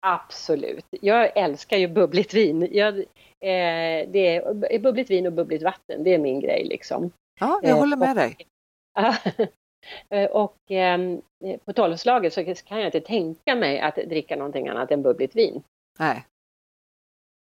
absolut. 0.00 0.86
Jag 0.90 1.36
älskar 1.36 1.76
ju 1.76 1.88
bubbligt 1.88 2.34
vin. 2.34 2.68
Jag, 2.72 2.98
eh, 2.98 4.08
det 4.08 4.36
är, 4.36 4.78
bubbligt 4.78 5.10
vin 5.10 5.26
och 5.26 5.32
bubbligt 5.32 5.62
vatten, 5.62 6.04
det 6.04 6.14
är 6.14 6.18
min 6.18 6.40
grej 6.40 6.64
liksom. 6.64 7.10
Ja, 7.40 7.60
jag 7.62 7.76
håller 7.76 7.96
med 7.96 8.08
eh, 8.08 8.14
dig. 8.14 8.36
och 10.30 10.70
eh, 10.70 10.98
på 11.64 11.72
tolvslaget 11.72 12.32
så 12.32 12.44
kan 12.44 12.78
jag 12.78 12.88
inte 12.88 13.00
tänka 13.00 13.54
mig 13.54 13.80
att 13.80 13.96
dricka 13.96 14.36
någonting 14.36 14.68
annat 14.68 14.90
än 14.90 15.02
bubbligt 15.02 15.36
vin. 15.36 15.62
Nej. 15.98 16.26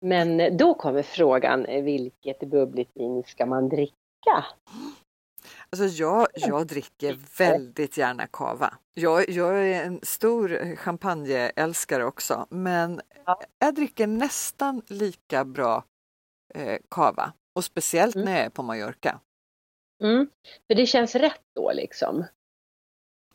Men 0.06 0.58
då 0.58 0.74
kommer 0.74 1.04
frågan, 1.04 1.64
vilket 1.64 2.40
bubbligt 2.40 2.92
vin 2.94 3.24
ska 3.24 3.46
man 3.46 3.70
dricka? 3.70 4.46
Alltså 5.70 5.86
jag, 5.86 6.28
jag 6.34 6.68
dricker 6.68 7.20
väldigt 7.38 7.98
gärna 7.98 8.28
kava. 8.28 8.74
Jag, 8.94 9.30
jag 9.30 9.68
är 9.68 9.84
en 9.84 10.00
stor 10.04 10.76
champagneälskare 10.76 12.06
också, 12.06 12.48
men 12.50 13.02
ja. 13.26 13.42
jag 13.60 13.76
dricker 13.76 14.08
nästan 14.08 14.82
lika 14.88 15.46
bra 15.46 15.84
eh, 16.56 16.78
kava 16.90 17.34
och 17.56 17.64
speciellt 17.64 18.16
mm. 18.16 18.26
när 18.26 18.32
jag 18.32 18.46
är 18.46 18.50
på 18.50 18.64
Mallorca. 18.64 19.20
Mm. 20.04 20.28
För 20.68 20.76
det 20.76 20.86
känns 20.86 21.16
rätt 21.16 21.42
då 21.56 21.72
liksom? 21.72 22.26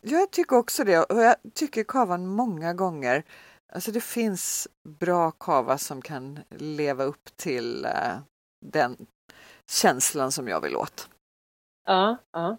Jag 0.01 0.31
tycker 0.31 0.57
också 0.57 0.85
det 0.85 0.99
och 0.99 1.21
jag 1.21 1.37
tycker 1.55 1.85
kavan 1.85 2.27
många 2.27 2.75
gånger 2.75 3.25
Alltså 3.73 3.93
det 3.93 4.01
finns 4.01 4.69
bra 4.85 5.31
kava 5.31 5.79
som 5.79 6.03
kan 6.03 6.39
leva 6.59 7.05
upp 7.05 7.37
till 7.37 7.85
uh, 7.85 8.19
den 8.67 9.07
känslan 9.71 10.33
som 10.33 10.49
jag 10.49 10.61
vill 10.61 10.77
åt. 10.77 11.09
Ja, 11.87 12.17
ja. 12.33 12.57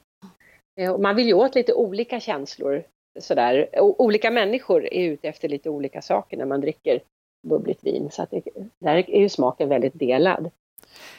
Man 0.98 1.16
vill 1.16 1.28
ju 1.28 1.34
åt 1.34 1.56
lite 1.56 1.74
olika 1.74 2.20
känslor. 2.20 2.84
Sådär. 3.20 3.70
olika 3.80 4.32
människor 4.32 4.94
är 4.94 5.10
ute 5.10 5.28
efter 5.28 5.50
lite 5.50 5.70
olika 5.70 6.02
saker 6.02 6.38
när 6.38 6.46
man 6.46 6.62
dricker 6.62 7.02
bubbligt 7.48 7.84
vin. 7.84 8.12
Så 8.12 8.22
att 8.22 8.32
det, 8.32 8.42
där 8.80 9.10
är 9.10 9.20
ju 9.20 9.30
smaken 9.30 9.70
väldigt 9.70 10.00
delad. 10.00 10.52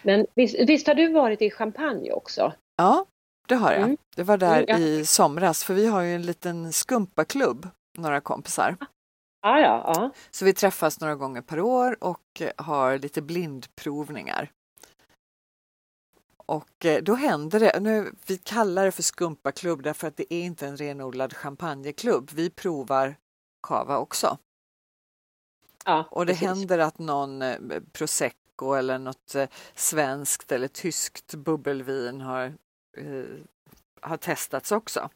Men 0.02 0.26
visst, 0.34 0.58
visst 0.58 0.86
har 0.86 0.94
du 0.94 1.12
varit 1.12 1.42
i 1.42 1.50
Champagne 1.50 2.12
också? 2.12 2.52
Ja, 2.78 3.06
det 3.48 3.54
har 3.54 3.72
jag. 3.72 3.82
Mm. 3.82 3.96
Det 4.16 4.22
var 4.22 4.36
där 4.36 4.64
mm, 4.68 4.82
i 4.82 5.04
somras, 5.04 5.64
för 5.64 5.74
vi 5.74 5.86
har 5.86 6.00
ju 6.00 6.14
en 6.14 6.22
liten 6.22 6.72
skumpaklubb, 6.72 7.68
några 7.98 8.20
kompisar. 8.20 8.76
Ja, 9.42 9.60
ja, 9.60 9.92
ja. 9.94 10.10
Så 10.30 10.44
vi 10.44 10.54
träffas 10.54 11.00
några 11.00 11.14
gånger 11.14 11.42
per 11.42 11.60
år 11.60 12.04
och 12.04 12.42
har 12.56 12.98
lite 12.98 13.22
blindprovningar. 13.22 14.52
Och 16.36 16.84
eh, 16.84 17.02
då 17.02 17.14
händer 17.14 17.60
det, 17.60 17.80
nu, 17.80 18.12
vi 18.26 18.38
kallar 18.38 18.84
det 18.84 18.92
för 18.92 19.02
skumpaklubb 19.02 19.82
därför 19.82 20.08
att 20.08 20.16
det 20.16 20.34
är 20.34 20.42
inte 20.42 20.66
en 20.66 20.76
renodlad 20.76 21.34
champagneklubb. 21.34 22.30
Vi 22.34 22.50
provar 22.50 23.16
kava 23.62 23.98
också. 23.98 24.38
Ja, 25.84 26.08
och 26.10 26.26
det 26.26 26.32
precis. 26.32 26.48
händer 26.48 26.78
att 26.78 26.98
någon 26.98 27.42
eh, 27.42 27.58
prosecco 27.92 28.72
eller 28.72 28.98
något 28.98 29.34
eh, 29.34 29.48
svenskt 29.74 30.52
eller 30.52 30.68
tyskt 30.68 31.34
bubbelvin 31.34 32.20
har, 32.20 32.54
eh, 32.96 33.24
har 34.00 34.16
testats 34.16 34.72
också. 34.72 35.10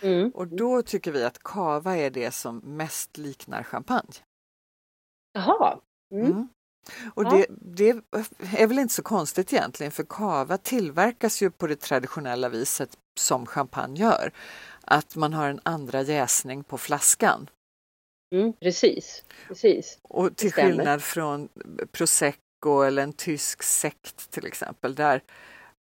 Mm. 0.00 0.30
Och 0.30 0.48
då 0.48 0.82
tycker 0.82 1.12
vi 1.12 1.24
att 1.24 1.42
kava 1.42 1.96
är 1.96 2.10
det 2.10 2.30
som 2.30 2.58
mest 2.58 3.18
liknar 3.18 3.62
champagne. 3.62 4.14
Jaha. 5.32 5.80
Mm. 6.12 6.26
Mm. 6.26 6.48
Och 7.14 7.24
det, 7.24 7.46
det, 7.50 7.88
är 8.56 8.66
väl 8.66 8.78
inte 8.78 8.94
så 8.94 9.02
konstigt 9.02 9.52
egentligen 9.52 9.92
för 9.92 10.04
kava 10.08 10.58
tillverkas 10.58 11.42
ju 11.42 11.50
på 11.50 11.66
det 11.66 11.76
traditionella 11.76 12.48
viset 12.48 12.98
som 13.18 13.46
champagne 13.46 14.00
gör. 14.00 14.32
Att 14.80 15.16
man 15.16 15.32
har 15.32 15.48
en 15.48 15.60
andra 15.62 16.02
jäsning 16.02 16.64
på 16.64 16.78
flaskan. 16.78 17.50
Mm, 18.34 18.52
precis, 18.52 19.24
precis. 19.48 19.98
Och 20.02 20.36
till 20.36 20.52
skillnad 20.52 21.02
från 21.02 21.48
prosecco 21.92 22.82
eller 22.82 23.02
en 23.02 23.12
tysk 23.12 23.62
sekt 23.62 24.30
till 24.30 24.46
exempel 24.46 24.94
där 24.94 25.22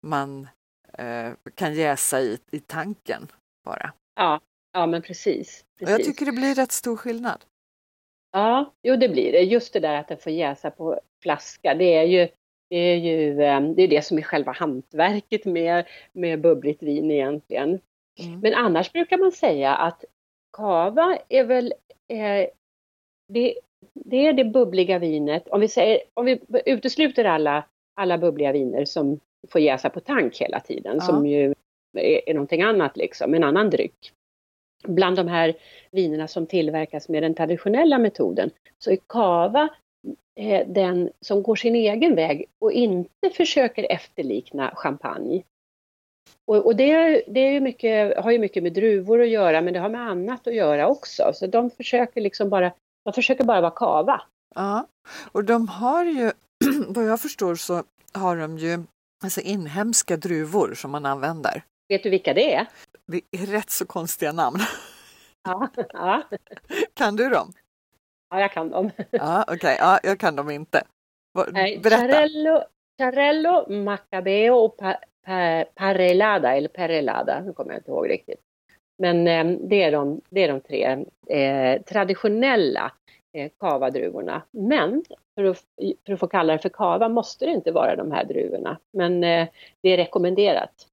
man 0.04 0.48
eh, 1.00 1.34
kan 1.56 1.74
jäsa 1.74 2.22
i, 2.22 2.40
i 2.52 2.60
tanken 2.60 3.28
bara. 3.66 3.94
Ja, 4.16 4.42
ja 4.74 4.86
men 4.86 5.02
precis, 5.02 5.66
precis. 5.80 5.96
Och 5.96 6.00
jag 6.00 6.04
tycker 6.04 6.26
det 6.26 6.32
blir 6.32 6.56
rätt 6.56 6.72
stor 6.72 6.98
skillnad. 6.98 7.46
Ja, 8.32 8.74
jo 8.84 8.96
det 8.96 9.10
blir 9.10 9.32
det. 9.32 9.42
Just 9.42 9.74
det 9.74 9.80
där 9.80 9.96
att 9.96 10.08
den 10.08 10.18
får 10.18 10.32
jäsa 10.32 10.72
på 10.72 11.00
flaska, 11.24 11.76
det 11.76 11.96
är 11.96 12.04
ju 12.04 12.28
det 12.70 12.78
är 12.78 12.96
ju 12.96 13.42
eh, 13.44 13.62
det, 13.62 13.84
är 13.84 13.88
det 13.88 14.06
som 14.06 14.18
är 14.18 14.22
själva 14.22 14.52
hantverket 14.52 15.46
med, 15.46 15.86
med 16.12 16.42
bubbligt 16.42 16.84
vin 16.84 17.12
egentligen. 17.12 17.70
Mm. 18.20 18.40
Men 18.40 18.54
annars 18.54 18.92
brukar 18.92 19.18
man 19.18 19.32
säga 19.32 19.76
att 19.76 20.06
kava 20.58 21.18
är 21.30 21.44
väl 21.44 21.74
eh, 22.08 22.50
det, 23.28 23.56
det 23.94 24.28
är 24.28 24.34
det 24.34 24.46
bubbliga 24.46 25.00
vinet, 25.00 25.48
om 25.48 25.62
vi, 25.62 25.68
säger, 25.68 26.02
om 26.14 26.26
vi 26.26 26.42
utesluter 26.66 27.26
alla, 27.26 27.66
alla 27.96 28.18
bubbliga 28.18 28.52
viner 28.52 28.86
som 28.86 29.20
får 29.48 29.62
jäsa 29.62 29.90
på 29.90 30.00
tank 30.00 30.38
hela 30.38 30.60
tiden, 30.60 30.96
ja. 30.96 31.06
som 31.06 31.26
ju 31.26 31.54
är, 31.98 32.30
är 32.30 32.34
någonting 32.34 32.62
annat 32.62 32.98
liksom, 32.98 33.34
en 33.34 33.44
annan 33.44 33.70
dryck. 33.70 34.14
Bland 34.84 35.16
de 35.16 35.28
här 35.28 35.58
vinerna 35.92 36.28
som 36.28 36.46
tillverkas 36.46 37.10
med 37.10 37.24
den 37.24 37.34
traditionella 37.34 37.98
metoden 37.98 38.50
så 38.78 38.92
är 38.92 38.98
kava 39.08 39.70
eh, 40.40 40.68
den 40.68 41.10
som 41.22 41.44
går 41.44 41.56
sin 41.56 41.76
egen 41.76 42.16
väg 42.16 42.46
och 42.60 42.72
inte 42.72 43.30
försöker 43.34 43.92
efterlikna 43.92 44.72
champagne. 44.76 45.44
Och, 46.46 46.66
och 46.66 46.76
det, 46.76 47.24
det 47.28 47.40
är 47.40 47.52
ju 47.52 47.60
mycket, 47.60 48.18
har 48.18 48.32
ju 48.32 48.40
mycket 48.40 48.64
med 48.64 48.74
druvor 48.74 49.22
att 49.22 49.30
göra 49.30 49.62
men 49.62 49.74
det 49.74 49.80
har 49.80 49.90
med 49.90 50.02
annat 50.02 50.48
att 50.48 50.56
göra 50.56 50.88
också. 50.88 51.32
Så 51.34 51.48
de 51.48 51.70
försöker 51.70 52.22
liksom 52.22 52.50
bara, 52.50 52.72
de 53.06 53.14
försöker 53.14 53.44
bara 53.44 53.62
vara 53.62 53.72
kava. 53.72 54.22
Ja, 54.56 54.88
och 55.32 55.44
de 55.44 55.68
har 55.68 56.06
ju, 56.06 56.32
vad 56.88 57.06
jag 57.06 57.22
förstår 57.22 57.56
så 57.56 57.84
har 58.14 58.38
de 58.38 58.58
ju 58.58 58.84
alltså 59.24 59.42
inhemska 59.42 60.18
druvor 60.18 60.74
som 60.74 60.92
man 60.92 61.06
använder. 61.06 61.64
Vet 61.90 62.04
du 62.04 62.10
vilka 62.10 62.34
det 62.34 62.54
är? 62.54 62.68
Det 63.08 63.22
är 63.32 63.46
rätt 63.46 63.70
så 63.70 63.86
konstiga 63.86 64.32
namn. 64.32 64.60
Ja, 65.44 65.70
ja. 65.94 66.24
Kan 66.94 67.16
du 67.16 67.30
dem? 67.30 67.54
Ja, 68.30 68.40
jag 68.40 68.52
kan 68.52 68.70
dem. 68.70 68.92
Ja, 69.12 69.44
Okej, 69.44 69.56
okay. 69.56 69.76
ja, 69.80 70.00
jag 70.04 70.20
kan 70.20 70.36
dem 70.36 70.50
inte. 70.50 70.84
Berätta. 71.34 71.98
Charello, 71.98 72.64
Charello 72.98 73.84
Macabeo 73.84 74.54
och 74.54 74.78
pa, 74.78 74.96
pa, 75.26 75.66
Parellada, 75.76 76.56
eller 76.56 76.70
Perelada, 76.70 77.42
nu 77.42 77.54
kommer 77.54 77.72
jag 77.72 77.80
inte 77.80 77.92
ihåg 77.92 78.10
riktigt. 78.10 78.40
Men 78.98 79.28
eh, 79.28 79.58
det, 79.70 79.84
är 79.84 79.92
de, 79.92 80.22
det 80.30 80.44
är 80.44 80.48
de 80.48 80.62
tre 80.62 81.06
eh, 81.28 81.82
traditionella 81.82 82.92
kavadruvorna. 83.60 84.42
Men 84.52 85.04
för 85.36 85.44
att, 85.44 85.64
för 86.06 86.14
att 86.14 86.20
få 86.20 86.28
kalla 86.28 86.54
det 86.54 86.60
för 86.60 86.70
kava 86.70 87.10
måste 87.10 87.46
det 87.46 87.52
inte 87.52 87.72
vara 87.72 87.96
de 87.96 88.12
här 88.12 88.26
druvorna. 88.26 88.80
Men 88.94 89.24
eh, 89.24 89.48
det 89.82 89.90
är 89.90 89.98
rekommenderat. 89.98 90.88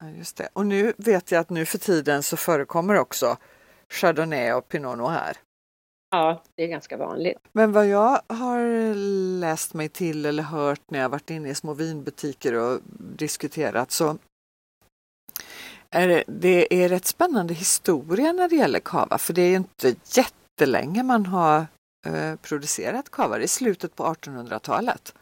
Ja, 0.00 0.10
just 0.10 0.36
det. 0.36 0.48
Och 0.52 0.66
nu 0.66 0.92
vet 0.96 1.32
jag 1.32 1.40
att 1.40 1.50
nu 1.50 1.66
för 1.66 1.78
tiden 1.78 2.22
så 2.22 2.36
förekommer 2.36 2.98
också 2.98 3.36
Chardonnay 3.88 4.52
och 4.52 4.68
Pinot 4.68 4.98
Noir. 4.98 5.36
Ja, 6.10 6.42
det 6.54 6.62
är 6.62 6.68
ganska 6.68 6.96
vanligt. 6.96 7.38
Men 7.52 7.72
vad 7.72 7.86
jag 7.86 8.20
har 8.28 8.94
läst 9.40 9.74
mig 9.74 9.88
till 9.88 10.26
eller 10.26 10.42
hört 10.42 10.80
när 10.90 10.98
jag 10.98 11.08
varit 11.08 11.30
inne 11.30 11.48
i 11.48 11.54
små 11.54 11.74
vinbutiker 11.74 12.54
och 12.54 12.80
diskuterat 13.16 13.90
så 13.90 14.18
är 15.90 16.08
det, 16.08 16.24
det 16.26 16.84
är 16.84 16.88
rätt 16.88 17.04
spännande 17.04 17.54
historia 17.54 18.32
när 18.32 18.48
det 18.48 18.56
gäller 18.56 18.80
kava 18.80 19.18
för 19.18 19.32
det 19.32 19.42
är 19.42 19.56
inte 19.56 19.94
jättelänge 20.04 21.02
man 21.02 21.26
har 21.26 21.66
eh, 22.06 22.36
producerat 22.36 23.10
kava. 23.10 23.38
Det 23.38 23.44
är 23.44 23.48
slutet 23.48 23.96
på 23.96 24.04
1800-talet. 24.04 25.14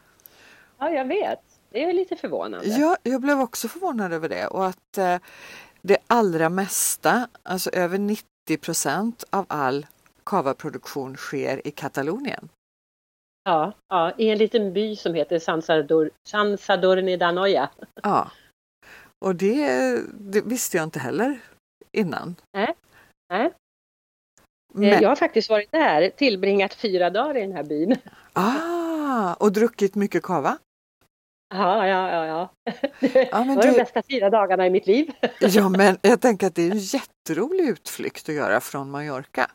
Ja, 0.77 0.89
jag 0.89 1.05
vet. 1.05 1.39
Det 1.69 1.83
är 1.83 1.93
lite 1.93 2.15
förvånande. 2.15 2.67
Ja, 2.67 2.97
jag 3.03 3.21
blev 3.21 3.39
också 3.39 3.67
förvånad 3.67 4.13
över 4.13 4.29
det 4.29 4.47
och 4.47 4.65
att 4.65 4.97
eh, 4.97 5.17
det 5.81 5.97
allra 6.07 6.49
mesta, 6.49 7.27
alltså 7.43 7.69
över 7.69 7.97
90 7.97 8.23
procent 8.61 9.23
av 9.29 9.45
all 9.49 9.85
kavaproduktion 10.23 11.15
sker 11.15 11.67
i 11.67 11.71
Katalonien. 11.71 12.49
Ja, 13.43 13.73
ja, 13.87 14.11
i 14.17 14.29
en 14.29 14.37
liten 14.37 14.73
by 14.73 14.95
som 14.95 15.13
heter 15.13 15.39
San, 15.39 15.61
Sador, 15.61 16.09
San 16.27 16.57
Sadorni 16.57 17.17
d'Anoia. 17.17 17.67
Ja, 18.03 18.31
och 19.25 19.35
det, 19.35 20.01
det, 20.19 20.41
visste 20.41 20.77
jag 20.77 20.83
inte 20.83 20.99
heller 20.99 21.39
innan. 21.91 22.35
Nej, 22.53 22.75
nej. 23.29 23.53
Men... 24.73 25.01
Jag 25.01 25.09
har 25.09 25.15
faktiskt 25.15 25.49
varit 25.49 25.71
där, 25.71 26.09
tillbringat 26.09 26.73
fyra 26.73 27.09
dagar 27.09 27.37
i 27.37 27.41
den 27.41 27.51
här 27.51 27.63
byn. 27.63 27.95
Ah, 28.33 29.33
och 29.33 29.51
druckit 29.51 29.95
mycket 29.95 30.23
kava? 30.23 30.57
Ja, 31.53 31.87
ja, 31.87 32.11
ja. 32.11 32.25
ja. 32.25 32.49
Det 32.99 33.29
ja, 33.31 33.43
var 33.43 33.55
det... 33.55 33.71
de 33.71 33.77
bästa 33.77 34.01
fyra 34.09 34.29
dagarna 34.29 34.67
i 34.67 34.69
mitt 34.69 34.87
liv. 34.87 35.11
Ja, 35.39 35.69
men 35.69 35.97
jag 36.01 36.21
tänker 36.21 36.47
att 36.47 36.55
det 36.55 36.67
är 36.67 36.71
en 36.71 36.77
jätterolig 36.77 37.69
utflykt 37.69 38.29
att 38.29 38.35
göra 38.35 38.61
från 38.61 38.91
Mallorca. 38.91 39.51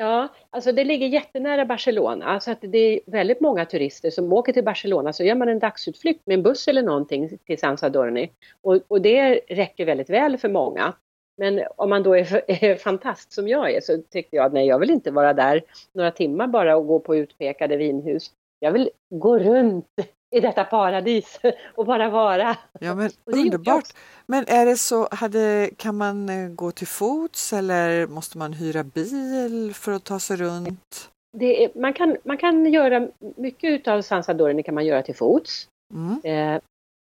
Ja, 0.00 0.28
alltså 0.50 0.72
det 0.72 0.84
ligger 0.84 1.06
jättenära 1.06 1.64
Barcelona 1.64 2.40
så 2.40 2.50
att 2.50 2.58
det 2.60 2.78
är 2.78 3.00
väldigt 3.06 3.40
många 3.40 3.64
turister 3.64 4.10
som 4.10 4.32
åker 4.32 4.52
till 4.52 4.64
Barcelona 4.64 5.12
så 5.12 5.24
gör 5.24 5.34
man 5.34 5.48
en 5.48 5.58
dagsutflykt 5.58 6.26
med 6.26 6.34
en 6.34 6.42
buss 6.42 6.68
eller 6.68 6.82
någonting 6.82 7.38
till 7.46 7.58
San 7.58 7.78
Sadorni 7.78 8.30
och, 8.62 8.80
och 8.88 9.02
det 9.02 9.34
räcker 9.34 9.86
väldigt 9.86 10.10
väl 10.10 10.38
för 10.38 10.48
många. 10.48 10.94
Men 11.38 11.62
om 11.76 11.90
man 11.90 12.02
då 12.02 12.16
är, 12.16 12.42
är 12.64 12.76
fantast 12.76 13.32
som 13.32 13.48
jag 13.48 13.70
är 13.70 13.80
så 13.80 14.02
tyckte 14.10 14.36
jag 14.36 14.46
att 14.46 14.52
nej, 14.52 14.66
jag 14.66 14.78
vill 14.78 14.90
inte 14.90 15.10
vara 15.10 15.34
där 15.34 15.62
några 15.92 16.10
timmar 16.10 16.46
bara 16.46 16.76
och 16.76 16.86
gå 16.86 17.00
på 17.00 17.16
utpekade 17.16 17.76
vinhus. 17.76 18.30
Jag 18.60 18.72
vill 18.72 18.90
gå 19.14 19.38
runt 19.38 19.86
i 20.36 20.40
detta 20.40 20.64
paradis 20.64 21.40
och 21.74 21.86
bara 21.86 22.10
vara. 22.10 22.56
Ja 22.80 22.94
men 22.94 23.10
underbart! 23.24 23.88
Men 24.26 24.44
är 24.48 24.66
det 24.66 24.76
så, 24.76 25.08
hade, 25.10 25.70
kan 25.76 25.96
man 25.96 26.28
eh, 26.28 26.48
gå 26.48 26.70
till 26.70 26.86
fots 26.86 27.52
eller 27.52 28.06
måste 28.06 28.38
man 28.38 28.52
hyra 28.52 28.84
bil 28.84 29.72
för 29.74 29.92
att 29.92 30.04
ta 30.04 30.18
sig 30.18 30.36
runt? 30.36 31.10
Är, 31.40 31.80
man, 31.80 31.92
kan, 31.92 32.16
man 32.24 32.36
kan 32.36 32.72
göra 32.72 33.08
mycket 33.36 33.70
utav 33.70 34.02
Sansadoren 34.02 34.62
kan 34.62 34.74
man 34.74 34.86
göra 34.86 35.02
till 35.02 35.16
fots. 35.16 35.68
Mm. 35.94 36.20
Eh, 36.24 36.60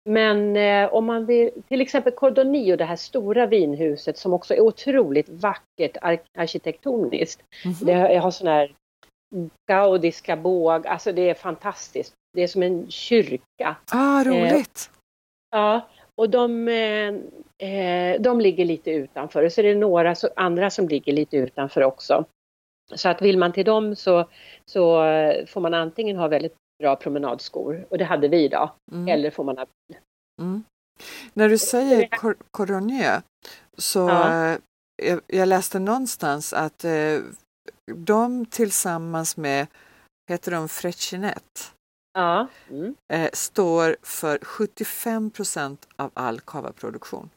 men 0.08 0.58
eh, 0.58 0.94
om 0.94 1.06
man 1.06 1.26
vill, 1.26 1.50
till 1.68 1.82
exempel 1.82 2.14
Cordonio, 2.14 2.76
det 2.76 2.86
här 2.86 2.96
stora 2.96 3.46
vinhuset 3.46 4.18
som 4.18 4.34
också 4.34 4.54
är 4.54 4.62
otroligt 4.62 5.30
vackert 5.30 5.98
ar 6.02 6.20
arkitektoniskt. 6.38 7.44
Mm 7.66 7.76
-hmm. 7.76 7.86
Det 7.86 8.18
har 8.18 8.32
sån 8.32 8.48
här 8.48 8.76
gaudiska 9.68 10.38
båg, 10.38 10.88
alltså 10.88 11.12
det 11.12 11.30
är 11.30 11.34
fantastiskt. 11.34 12.14
Det 12.34 12.44
är 12.44 12.48
som 12.48 12.64
en 12.64 12.92
kyrka. 12.92 13.76
Ah, 13.92 14.24
roligt! 14.24 14.90
Eh, 14.92 15.60
ja, 15.60 15.90
och 16.16 16.30
de, 16.30 16.68
eh, 16.68 17.70
eh, 17.70 18.22
de 18.22 18.42
ligger 18.42 18.66
lite 18.66 18.92
utanför 18.92 19.46
och 19.46 19.52
så 19.52 19.62
är 19.62 19.66
det 19.66 19.76
några 19.76 20.16
så, 20.16 20.30
andra 20.36 20.70
som 20.70 20.88
ligger 20.88 21.14
lite 21.14 21.38
utanför 21.38 21.84
också. 21.84 22.26
Så 22.96 23.10
att 23.10 23.22
vill 23.22 23.38
man 23.38 23.54
till 23.54 23.66
dem 23.66 23.96
så, 23.96 24.30
så 24.66 25.04
får 25.48 25.62
man 25.62 25.74
antingen 25.74 26.18
ha 26.18 26.28
väldigt 26.28 26.56
bra 26.80 26.96
promenadskor 26.96 27.88
och 27.90 27.98
det 27.98 28.06
hade 28.06 28.28
vi 28.28 28.44
idag. 28.44 28.72
Mm. 28.92 29.08
Eller 29.08 29.32
får 29.32 29.44
man 29.44 29.58
ha 29.58 29.66
bil. 29.66 29.98
Mm. 30.42 30.64
När 31.34 31.50
du 31.50 31.58
säger 31.58 32.08
cor 32.08 32.38
så 33.78 34.00
ja. 34.00 34.52
Eh, 34.52 34.60
jag, 35.04 35.22
jag, 35.28 35.48
läste 35.48 35.80
någonstans 35.80 36.54
att 36.54 36.84
eh, 36.84 37.20
de 37.96 38.46
tillsammans 38.46 39.38
med, 39.38 39.68
heter 40.30 40.52
de 40.52 40.70
Frecinet? 40.70 41.74
Ja. 42.14 42.48
Mm. 42.70 42.96
Eh, 43.14 43.30
står 43.34 43.98
för 44.02 44.40
75 44.42 45.32
procent 45.32 45.88
av 45.96 46.12
all 46.14 46.40
kavaproduktion. 46.40 47.30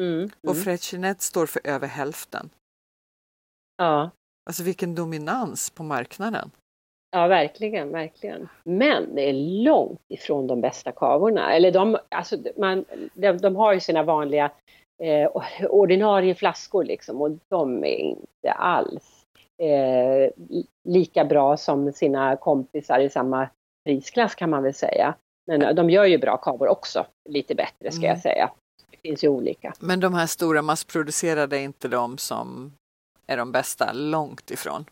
Mm. 0.00 0.30
Och 0.40 0.52
mm. 0.52 0.64
Frecinet 0.64 1.22
står 1.22 1.46
för 1.46 1.60
över 1.64 1.88
hälften. 1.88 2.50
Ja. 3.76 4.10
Alltså 4.48 4.62
vilken 4.62 4.94
dominans 4.94 5.70
på 5.70 5.82
marknaden. 5.82 6.50
Ja, 7.10 7.26
verkligen, 7.26 7.92
verkligen. 7.92 8.48
Men 8.64 9.14
det 9.14 9.28
är 9.28 9.32
långt 9.62 10.00
ifrån 10.08 10.46
de 10.46 10.60
bästa 10.60 10.92
kavorna. 10.92 11.54
Eller 11.54 11.72
de, 11.72 11.98
alltså, 12.08 12.36
man, 12.56 12.84
de, 13.14 13.32
de 13.32 13.56
har 13.56 13.72
ju 13.72 13.80
sina 13.80 14.02
vanliga 14.02 14.50
eh, 15.02 15.30
ordinarie 15.68 16.34
flaskor 16.34 16.84
liksom 16.84 17.22
och 17.22 17.30
de 17.48 17.84
är 17.84 17.98
inte 17.98 18.52
alls 18.52 19.24
eh, 19.62 20.32
lika 20.88 21.24
bra 21.24 21.56
som 21.56 21.92
sina 21.92 22.36
kompisar 22.36 23.00
i 23.00 23.10
samma 23.10 23.48
prisklass 23.84 24.34
kan 24.34 24.50
man 24.50 24.62
väl 24.62 24.74
säga. 24.74 25.14
Men 25.46 25.76
de 25.76 25.90
gör 25.90 26.04
ju 26.04 26.18
bra 26.18 26.36
kavor 26.36 26.68
också, 26.68 27.06
lite 27.28 27.54
bättre 27.54 27.90
ska 27.90 28.04
mm. 28.04 28.08
jag 28.08 28.18
säga. 28.18 28.50
Det 28.90 29.08
finns 29.08 29.24
ju 29.24 29.28
olika. 29.28 29.74
Men 29.80 30.00
de 30.00 30.14
här 30.14 30.26
stora 30.26 30.62
massproducerade 30.62 31.58
är 31.58 31.62
inte 31.62 31.88
de 31.88 32.18
som 32.18 32.72
är 33.26 33.36
de 33.36 33.52
bästa, 33.52 33.92
långt 33.92 34.50
ifrån. 34.50 34.84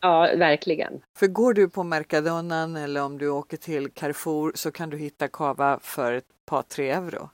Ja, 0.00 0.30
verkligen. 0.36 1.02
För 1.18 1.26
går 1.26 1.54
du 1.54 1.68
på 1.68 1.82
Mercadonan 1.82 2.76
eller 2.76 3.02
om 3.04 3.18
du 3.18 3.28
åker 3.30 3.56
till 3.56 3.90
Carrefour 3.90 4.52
så 4.54 4.72
kan 4.72 4.90
du 4.90 4.98
hitta 4.98 5.28
kava 5.28 5.78
för 5.82 6.12
ett 6.12 6.28
par, 6.46 6.62
tre 6.62 6.90
euro. 6.90 7.30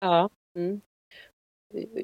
Ja. 0.00 0.30
Mm. 0.56 0.80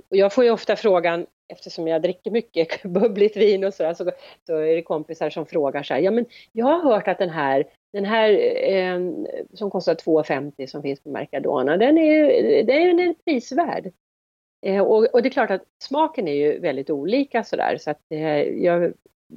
Jag 0.09 0.33
får 0.33 0.45
ju 0.45 0.51
ofta 0.51 0.77
frågan, 0.77 1.27
eftersom 1.49 1.89
jag 1.89 2.03
dricker 2.03 2.31
mycket 2.31 2.83
bubbligt 2.85 3.37
vin 3.37 3.65
och 3.65 3.75
så, 3.75 3.95
så, 3.95 4.11
så 4.47 4.57
är 4.57 4.77
det 4.77 4.83
kompisar 4.83 5.31
som 5.31 5.47
frågar 5.47 5.83
så 5.83 5.95
här, 5.95 6.01
ja 6.01 6.11
men 6.11 6.27
jag 6.53 6.67
har 6.67 6.83
hört 6.83 7.09
att 7.09 7.19
den 7.19 7.31
här, 7.31 7.65
den 7.93 8.05
här 8.05 8.31
eh, 8.73 9.01
som 9.55 9.71
kostar 9.71 9.95
2,50 9.95 10.67
som 10.67 10.83
finns 10.83 11.01
på 11.01 11.11
Mercadona, 11.11 11.77
den 11.77 11.99
är, 11.99 12.63
den 12.65 13.01
är 13.01 13.15
prisvärd. 13.25 13.93
Eh, 14.67 14.83
och, 14.83 15.15
och, 15.15 15.23
det 15.23 15.29
är 15.29 15.31
klart 15.31 15.51
att 15.51 15.65
smaken 15.83 16.29
är 16.29 16.35
ju 16.35 16.59
väldigt 16.59 16.91
olika 16.91 17.45
sådär 17.45 17.77
så 17.77 17.91
att 17.91 18.01
eh, 18.11 18.43
jag 18.43 18.93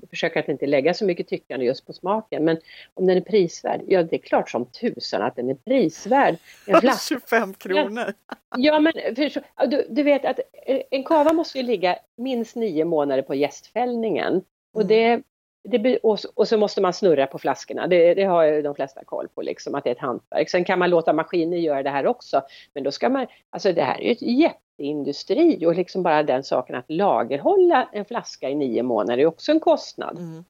försöker 0.09 0.39
att 0.39 0.49
inte 0.49 0.65
lägga 0.65 0.93
så 0.93 1.05
mycket 1.05 1.27
tyckande 1.27 1.65
just 1.65 1.85
på 1.85 1.93
smaken. 1.93 2.45
Men 2.45 2.57
om 2.93 3.07
den 3.07 3.17
är 3.17 3.21
prisvärd, 3.21 3.81
ja 3.87 4.03
det 4.03 4.15
är 4.15 4.19
klart 4.19 4.49
som 4.49 4.65
tusan 4.65 5.21
att 5.21 5.35
den 5.35 5.49
är 5.49 5.55
prisvärd. 5.55 6.35
En 6.67 6.81
flaska, 6.81 7.15
25 7.15 7.53
kronor! 7.53 8.13
Ja 8.57 8.79
men 8.79 8.93
för, 8.93 9.67
du, 9.67 9.87
du, 9.89 10.03
vet 10.03 10.25
att 10.25 10.39
eh, 10.67 10.81
en 10.91 11.03
kava 11.03 11.33
måste 11.33 11.57
ju 11.57 11.63
ligga 11.63 11.97
minst 12.17 12.55
nio 12.55 12.85
månader 12.85 13.23
på 13.23 13.35
gästfällningen. 13.35 14.41
Och 14.73 14.81
mm. 14.81 14.87
det, 14.87 15.77
det, 15.77 15.97
och, 15.97 16.19
och, 16.33 16.47
så 16.47 16.57
måste 16.57 16.81
man 16.81 16.93
snurra 16.93 17.27
på 17.27 17.39
flaskorna, 17.39 17.87
det, 17.87 18.13
det 18.13 18.23
har 18.23 18.43
ju 18.43 18.61
de 18.61 18.75
flesta 18.75 19.03
koll 19.03 19.27
på, 19.27 19.41
liksom, 19.41 19.75
att 19.75 19.83
det 19.83 19.89
är 19.89 19.95
ett 19.95 19.99
hantverk. 19.99 20.49
Sen 20.49 20.65
kan 20.65 20.79
man 20.79 20.89
låta 20.89 21.13
maskiner 21.13 21.57
göra 21.57 21.83
det 21.83 21.89
här 21.89 22.07
också, 22.07 22.41
men 22.73 22.83
då 22.83 22.91
ska 22.91 23.09
man, 23.09 23.27
alltså 23.49 23.73
det 23.73 23.83
här 23.83 24.01
är 24.01 24.05
ju 24.05 24.11
ett 24.11 24.21
jätte 24.21 24.64
industri 24.77 25.65
och 25.65 25.75
liksom 25.75 26.03
bara 26.03 26.23
den 26.23 26.43
saken 26.43 26.75
att 26.75 26.85
lagerhålla 26.87 27.89
en 27.93 28.05
flaska 28.05 28.49
i 28.49 28.55
nio 28.55 28.83
månader 28.83 29.17
är 29.17 29.25
också 29.25 29.51
en 29.51 29.59
kostnad. 29.59 30.17
Mm. 30.17 30.43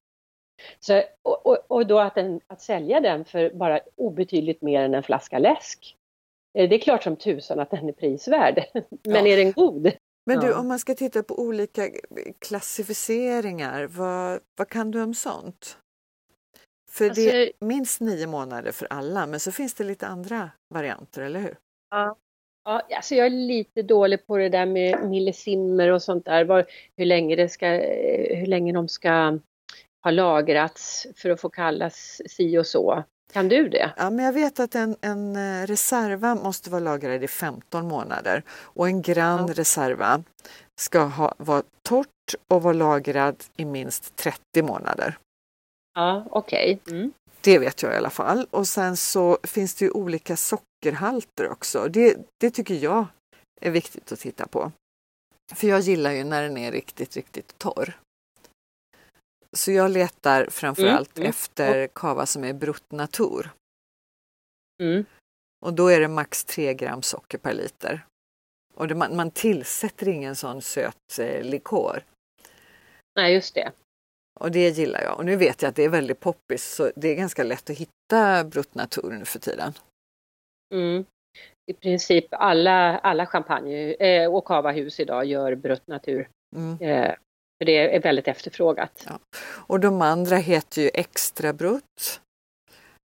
Så, 0.79 1.03
och, 1.22 1.46
och, 1.46 1.58
och, 1.67 1.88
då 1.88 2.00
att, 2.00 2.15
den, 2.15 2.41
att 2.48 2.62
sälja 2.62 3.00
den 3.00 3.25
för 3.25 3.50
bara 3.50 3.79
obetydligt 3.96 4.62
mer 4.62 4.82
än 4.82 4.94
en 4.94 5.03
flaska 5.03 5.39
läsk. 5.39 5.96
Eh, 6.58 6.70
det 6.70 6.75
är 6.75 6.79
klart 6.79 7.03
som 7.03 7.15
tusan 7.15 7.60
att 7.60 7.72
den 7.72 7.89
är 7.89 7.94
prisvärd, 7.94 8.63
men 9.03 9.25
ja. 9.25 9.32
är 9.34 9.38
den 9.38 9.51
god? 9.51 9.91
Men 10.26 10.39
du, 10.39 10.54
om 10.54 10.67
man 10.67 10.80
ska 10.80 10.95
titta 10.95 11.23
på 11.23 11.39
olika 11.39 11.89
klassificeringar, 12.39 13.88
vad, 13.88 14.39
vad 14.58 14.69
kan 14.69 14.91
du 14.91 15.04
om 15.04 15.13
sånt? 15.13 15.78
För 16.91 17.06
alltså, 17.06 17.21
det 17.21 17.43
är 17.43 17.52
minst 17.60 18.02
nio 18.02 18.28
månader 18.28 18.71
för 18.71 18.88
alla, 18.89 19.28
men 19.28 19.39
så 19.39 19.52
finns 19.52 19.73
det 19.73 19.84
lite 19.84 20.08
andra 20.08 20.52
varianter, 20.73 21.21
eller 21.21 21.39
hur? 21.39 21.58
Ja, 21.89 22.15
Ja, 22.65 22.82
alltså 22.95 23.15
jag 23.15 23.25
är 23.25 23.30
lite 23.30 23.82
dålig 23.82 24.28
på 24.28 24.38
det 24.38 24.49
där 24.49 24.65
med 24.65 25.10
millisimmer 25.10 25.91
och 25.91 26.01
sånt 26.01 26.25
där. 26.25 26.45
Var, 26.45 26.65
hur, 26.97 27.06
länge 27.06 27.36
det 27.36 27.49
ska, 27.49 27.67
hur 28.36 28.45
länge 28.45 28.73
de 28.73 28.88
ska 28.88 29.39
ha 30.04 30.12
lagrats 30.12 31.08
för 31.15 31.30
att 31.30 31.41
få 31.41 31.49
kallas 31.49 32.21
si 32.28 32.58
och 32.58 32.65
så. 32.65 33.04
Kan 33.34 33.49
du 33.49 33.69
det? 33.69 33.91
Ja, 33.97 34.10
men 34.10 34.25
jag 34.25 34.34
vet 34.34 34.60
att 34.60 34.75
en, 34.75 34.95
en 35.01 35.36
eh, 35.36 35.65
reserva 35.67 36.36
måste 36.36 36.69
vara 36.69 36.80
lagrad 36.80 37.23
i 37.23 37.28
15 37.28 37.88
månader 37.88 38.43
och 38.49 38.88
en 38.88 39.01
Grand 39.01 39.49
ja. 39.49 39.54
reserva 39.54 40.23
ska 40.75 40.99
ha, 40.99 41.36
vara 41.38 41.63
torrt 41.82 42.36
och 42.47 42.62
vara 42.62 42.73
lagrad 42.73 43.43
i 43.58 43.65
minst 43.65 44.15
30 44.15 44.62
månader. 44.62 45.17
Ja, 45.95 46.25
okej. 46.30 46.80
Okay. 46.86 46.97
Mm. 46.97 47.13
Det 47.45 47.60
vet 47.60 47.84
jag 47.84 47.93
i 47.93 47.97
alla 47.97 48.10
fall. 48.10 48.47
Och 48.51 48.67
sen 48.67 48.97
så 48.97 49.38
finns 49.43 49.75
det 49.75 49.86
ju 49.86 49.91
olika 49.91 50.38
sockerhalter 50.38 51.49
också. 51.49 51.88
Det, 51.88 52.17
det 52.38 52.51
tycker 52.51 52.75
jag 52.75 53.05
är 53.62 53.71
viktigt 53.71 54.12
att 54.12 54.19
titta 54.19 54.47
på. 54.47 54.71
För 55.55 55.67
jag 55.67 55.79
gillar 55.79 56.12
ju 56.12 56.23
när 56.23 56.43
den 56.43 56.58
är 56.58 56.71
riktigt, 56.71 57.15
riktigt 57.15 57.58
torr. 57.58 57.99
Så 59.53 59.71
jag 59.71 59.91
letar 59.91 60.47
framförallt 60.49 61.17
mm, 61.17 61.25
mm. 61.25 61.29
efter 61.29 61.88
kava 61.88 62.25
som 62.25 62.43
är 62.43 62.53
bruttnatur. 62.53 63.49
Mm. 64.84 65.05
Och 65.65 65.73
då 65.73 65.88
är 65.88 65.99
det 65.99 66.08
max 66.08 66.43
3 66.43 66.73
gram 66.73 67.01
socker 67.01 67.38
per 67.38 67.53
liter. 67.53 68.05
Och 68.73 68.88
det, 68.88 68.95
man, 68.95 69.15
man 69.15 69.31
tillsätter 69.31 70.08
ingen 70.08 70.36
sån 70.36 70.62
söt 70.62 71.19
eh, 71.19 71.43
likör. 71.43 72.03
Nej, 73.15 73.34
just 73.34 73.55
det. 73.55 73.71
Och 74.39 74.52
det 74.52 74.78
gillar 74.78 75.02
jag. 75.02 75.17
Och 75.17 75.26
nu 75.26 75.36
vet 75.36 75.62
jag 75.62 75.69
att 75.69 75.76
det 75.76 75.84
är 75.84 75.89
väldigt 75.89 76.19
poppis 76.19 76.76
så 76.76 76.91
det 76.95 77.08
är 77.08 77.15
ganska 77.15 77.43
lätt 77.43 77.69
att 77.69 77.78
hitta 77.78 78.43
Bruttnatur 78.43 79.12
nu 79.12 79.26
för 79.26 79.39
tiden. 79.39 79.74
Mm. 80.74 81.06
I 81.71 81.74
princip 81.74 82.26
alla, 82.32 82.98
alla 82.98 83.26
champagne 83.26 83.93
eh, 83.93 84.34
och 84.34 84.45
kavahus 84.45 85.00
idag 85.00 85.26
gör 85.26 85.56
Bruttnatur. 85.56 86.30
Mm. 86.56 86.82
Eh, 86.82 87.15
för 87.58 87.65
det 87.65 87.95
är 87.95 88.02
väldigt 88.02 88.28
efterfrågat. 88.28 89.06
Ja. 89.08 89.19
Och 89.67 89.80
de 89.80 90.02
andra 90.02 90.36
heter 90.36 90.82
ju 90.82 90.89
Extra 90.93 91.54
Brutt. 91.54 92.21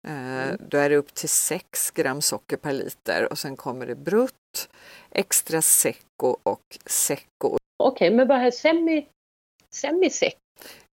Eh, 0.07 0.43
mm. 0.43 0.57
Då 0.69 0.77
är 0.77 0.89
det 0.89 0.95
upp 0.95 1.13
till 1.13 1.29
6 1.29 1.91
gram 1.91 2.21
socker 2.21 2.57
per 2.57 2.73
liter 2.73 3.31
och 3.31 3.37
sen 3.37 3.55
kommer 3.55 3.87
det 3.87 3.95
Brutt, 3.95 4.69
Extra 5.11 5.61
Secco 5.61 6.37
och 6.43 6.77
Secco. 6.85 7.47
Okej, 7.47 7.59
okay, 7.77 8.11
men 8.11 8.27
vad 8.27 8.37
är 8.37 8.51
semi, 8.51 9.07
semi 9.75 10.09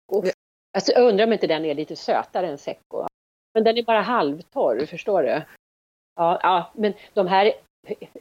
secco? 0.07 0.31
Alltså, 0.77 0.93
jag 0.93 1.09
undrar 1.09 1.27
om 1.27 1.33
inte 1.33 1.47
den 1.47 1.65
är 1.65 1.75
lite 1.75 1.97
sötare 1.97 2.49
än 2.49 2.59
Secco. 2.59 3.07
Men 3.55 3.65
den 3.65 3.79
är 3.79 3.83
bara 3.83 4.01
halvtorr, 4.01 4.87
förstår 4.87 5.23
du? 5.23 5.43
Ja, 6.17 6.41
ja, 6.43 6.73
men 6.75 6.95
de 7.15 7.27
här 7.27 7.53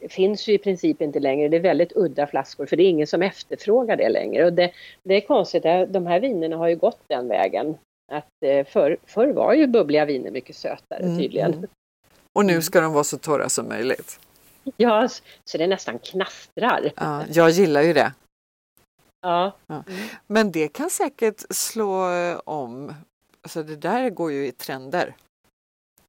finns 0.08 0.48
ju 0.48 0.52
i 0.52 0.58
princip 0.58 1.02
inte 1.02 1.20
längre. 1.20 1.48
Det 1.48 1.56
är 1.56 1.60
väldigt 1.60 1.92
udda 1.96 2.26
flaskor 2.26 2.66
för 2.66 2.76
det 2.76 2.82
är 2.82 2.88
ingen 2.88 3.06
som 3.06 3.22
efterfrågar 3.22 3.96
det 3.96 4.08
längre. 4.08 4.44
Och 4.44 4.52
det, 4.52 4.72
det 5.02 5.14
är 5.14 5.20
konstigt, 5.20 5.62
de 5.88 6.06
här 6.06 6.20
vinerna 6.20 6.56
har 6.56 6.68
ju 6.68 6.76
gått 6.76 7.00
den 7.06 7.28
vägen. 7.28 7.78
Att 8.12 8.42
eh, 8.44 8.66
förr, 8.66 8.96
förr 9.06 9.32
var 9.32 9.54
ju 9.54 9.66
bubbliga 9.66 10.04
viner 10.04 10.30
mycket 10.30 10.56
sötare 10.56 11.02
mm, 11.02 11.18
tydligen. 11.18 11.54
Mm. 11.54 11.70
Och 12.32 12.44
nu 12.44 12.62
ska 12.62 12.80
de 12.80 12.92
vara 12.92 13.04
så 13.04 13.18
torra 13.18 13.48
som 13.48 13.68
möjligt. 13.68 14.20
Ja, 14.76 15.08
så 15.44 15.58
det 15.58 15.66
nästan 15.66 15.98
knastrar. 15.98 16.92
Ja, 16.96 17.24
jag 17.32 17.50
gillar 17.50 17.82
ju 17.82 17.92
det. 17.92 18.12
Ja. 19.26 19.52
ja. 19.66 19.84
Men 20.26 20.52
det 20.52 20.68
kan 20.68 20.90
säkert 20.90 21.42
slå 21.50 22.10
eh, 22.10 22.40
om. 22.44 22.94
Alltså 23.42 23.62
det 23.62 23.76
där 23.76 24.10
går 24.10 24.32
ju 24.32 24.46
i 24.46 24.52
trender. 24.52 25.16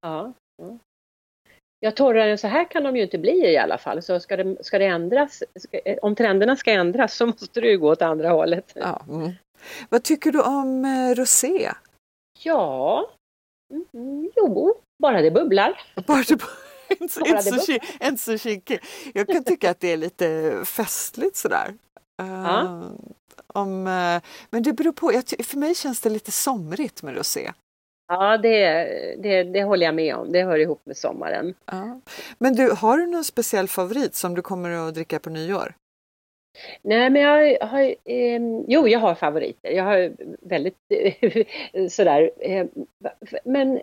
Ja. 0.02 0.34
ja. 0.58 0.78
Ja, 1.80 1.92
torrare 1.92 2.32
än 2.32 2.38
så 2.38 2.48
här 2.48 2.72
kan 2.72 2.84
de 2.84 2.96
ju 2.96 3.04
inte 3.04 3.18
bli 3.18 3.54
i 3.54 3.58
alla 3.58 3.78
fall. 3.78 4.02
Så 4.02 4.20
ska 4.20 4.38
det, 4.38 4.64
ska 4.64 4.80
det 4.80 4.86
ändras, 4.86 5.44
ska, 5.60 5.80
eh, 5.80 5.98
om 6.02 6.16
trenderna 6.16 6.56
ska 6.56 6.72
ändras 6.72 7.16
så 7.16 7.26
måste 7.26 7.62
det 7.62 7.68
ju 7.68 7.78
gå 7.78 7.92
åt 7.92 8.02
andra 8.02 8.30
hållet. 8.30 8.72
Ja. 8.76 9.02
Mm. 9.08 9.32
Vad 9.90 10.04
tycker 10.04 10.32
du 10.32 10.42
om 10.42 10.86
eh, 10.86 11.16
rosé? 11.16 11.72
Ja, 12.44 13.10
mm, 13.94 14.32
jo, 14.36 14.74
bara 15.04 15.22
det 15.22 15.32
bubblar. 15.32 15.82
Bara 16.08 16.24
det, 16.28 16.34
inte, 17.00 17.20
bara 17.20 17.30
inte, 17.30 17.60
så, 17.60 17.72
inte 18.02 18.18
så 18.18 18.38
kinkig. 18.38 18.80
Jag 19.14 19.28
kan 19.28 19.44
tycka 19.44 19.72
att 19.72 19.80
det 19.80 19.92
är 19.94 19.98
lite 19.98 20.62
festligt 20.66 21.36
sådär. 21.36 21.74
Uh, 22.22 22.92
om, 23.48 23.88
uh, 23.88 24.22
men 24.50 24.64
det 24.64 24.74
beror 24.74 24.92
på, 24.92 25.14
jag, 25.14 25.46
för 25.46 25.58
mig 25.58 25.76
känns 25.76 26.02
det 26.02 26.10
lite 26.10 26.32
somrigt 26.32 27.04
med 27.04 27.18
rosé. 27.18 27.52
Ja, 28.08 28.38
det, 28.38 28.84
det, 29.20 29.44
det 29.44 29.64
håller 29.64 29.86
jag 29.86 29.96
med 29.96 30.16
om. 30.16 30.32
Det 30.32 30.44
hör 30.44 30.60
ihop 30.60 30.82
med 30.86 30.98
sommaren. 30.98 31.54
Ja. 31.66 32.02
Men 32.38 32.56
du, 32.56 32.72
har 32.72 32.98
du 32.98 33.06
någon 33.06 33.24
speciell 33.24 33.68
favorit 33.68 34.16
som 34.16 34.36
du 34.36 34.42
kommer 34.42 34.70
att 34.70 34.94
dricka 34.94 35.20
på 35.20 35.30
nyår? 35.30 35.76
Nej, 36.82 37.10
men 37.10 37.22
jag 37.22 37.68
har, 37.68 37.82
eh, 38.06 38.42
jo, 38.68 38.88
jag 38.88 39.00
har 39.00 39.16
favoriter. 39.16 39.72
Jag 39.72 39.84
har 39.84 40.12
väldigt 40.42 40.78
sådär, 41.92 42.32
eh, 42.40 42.66
men 43.44 43.82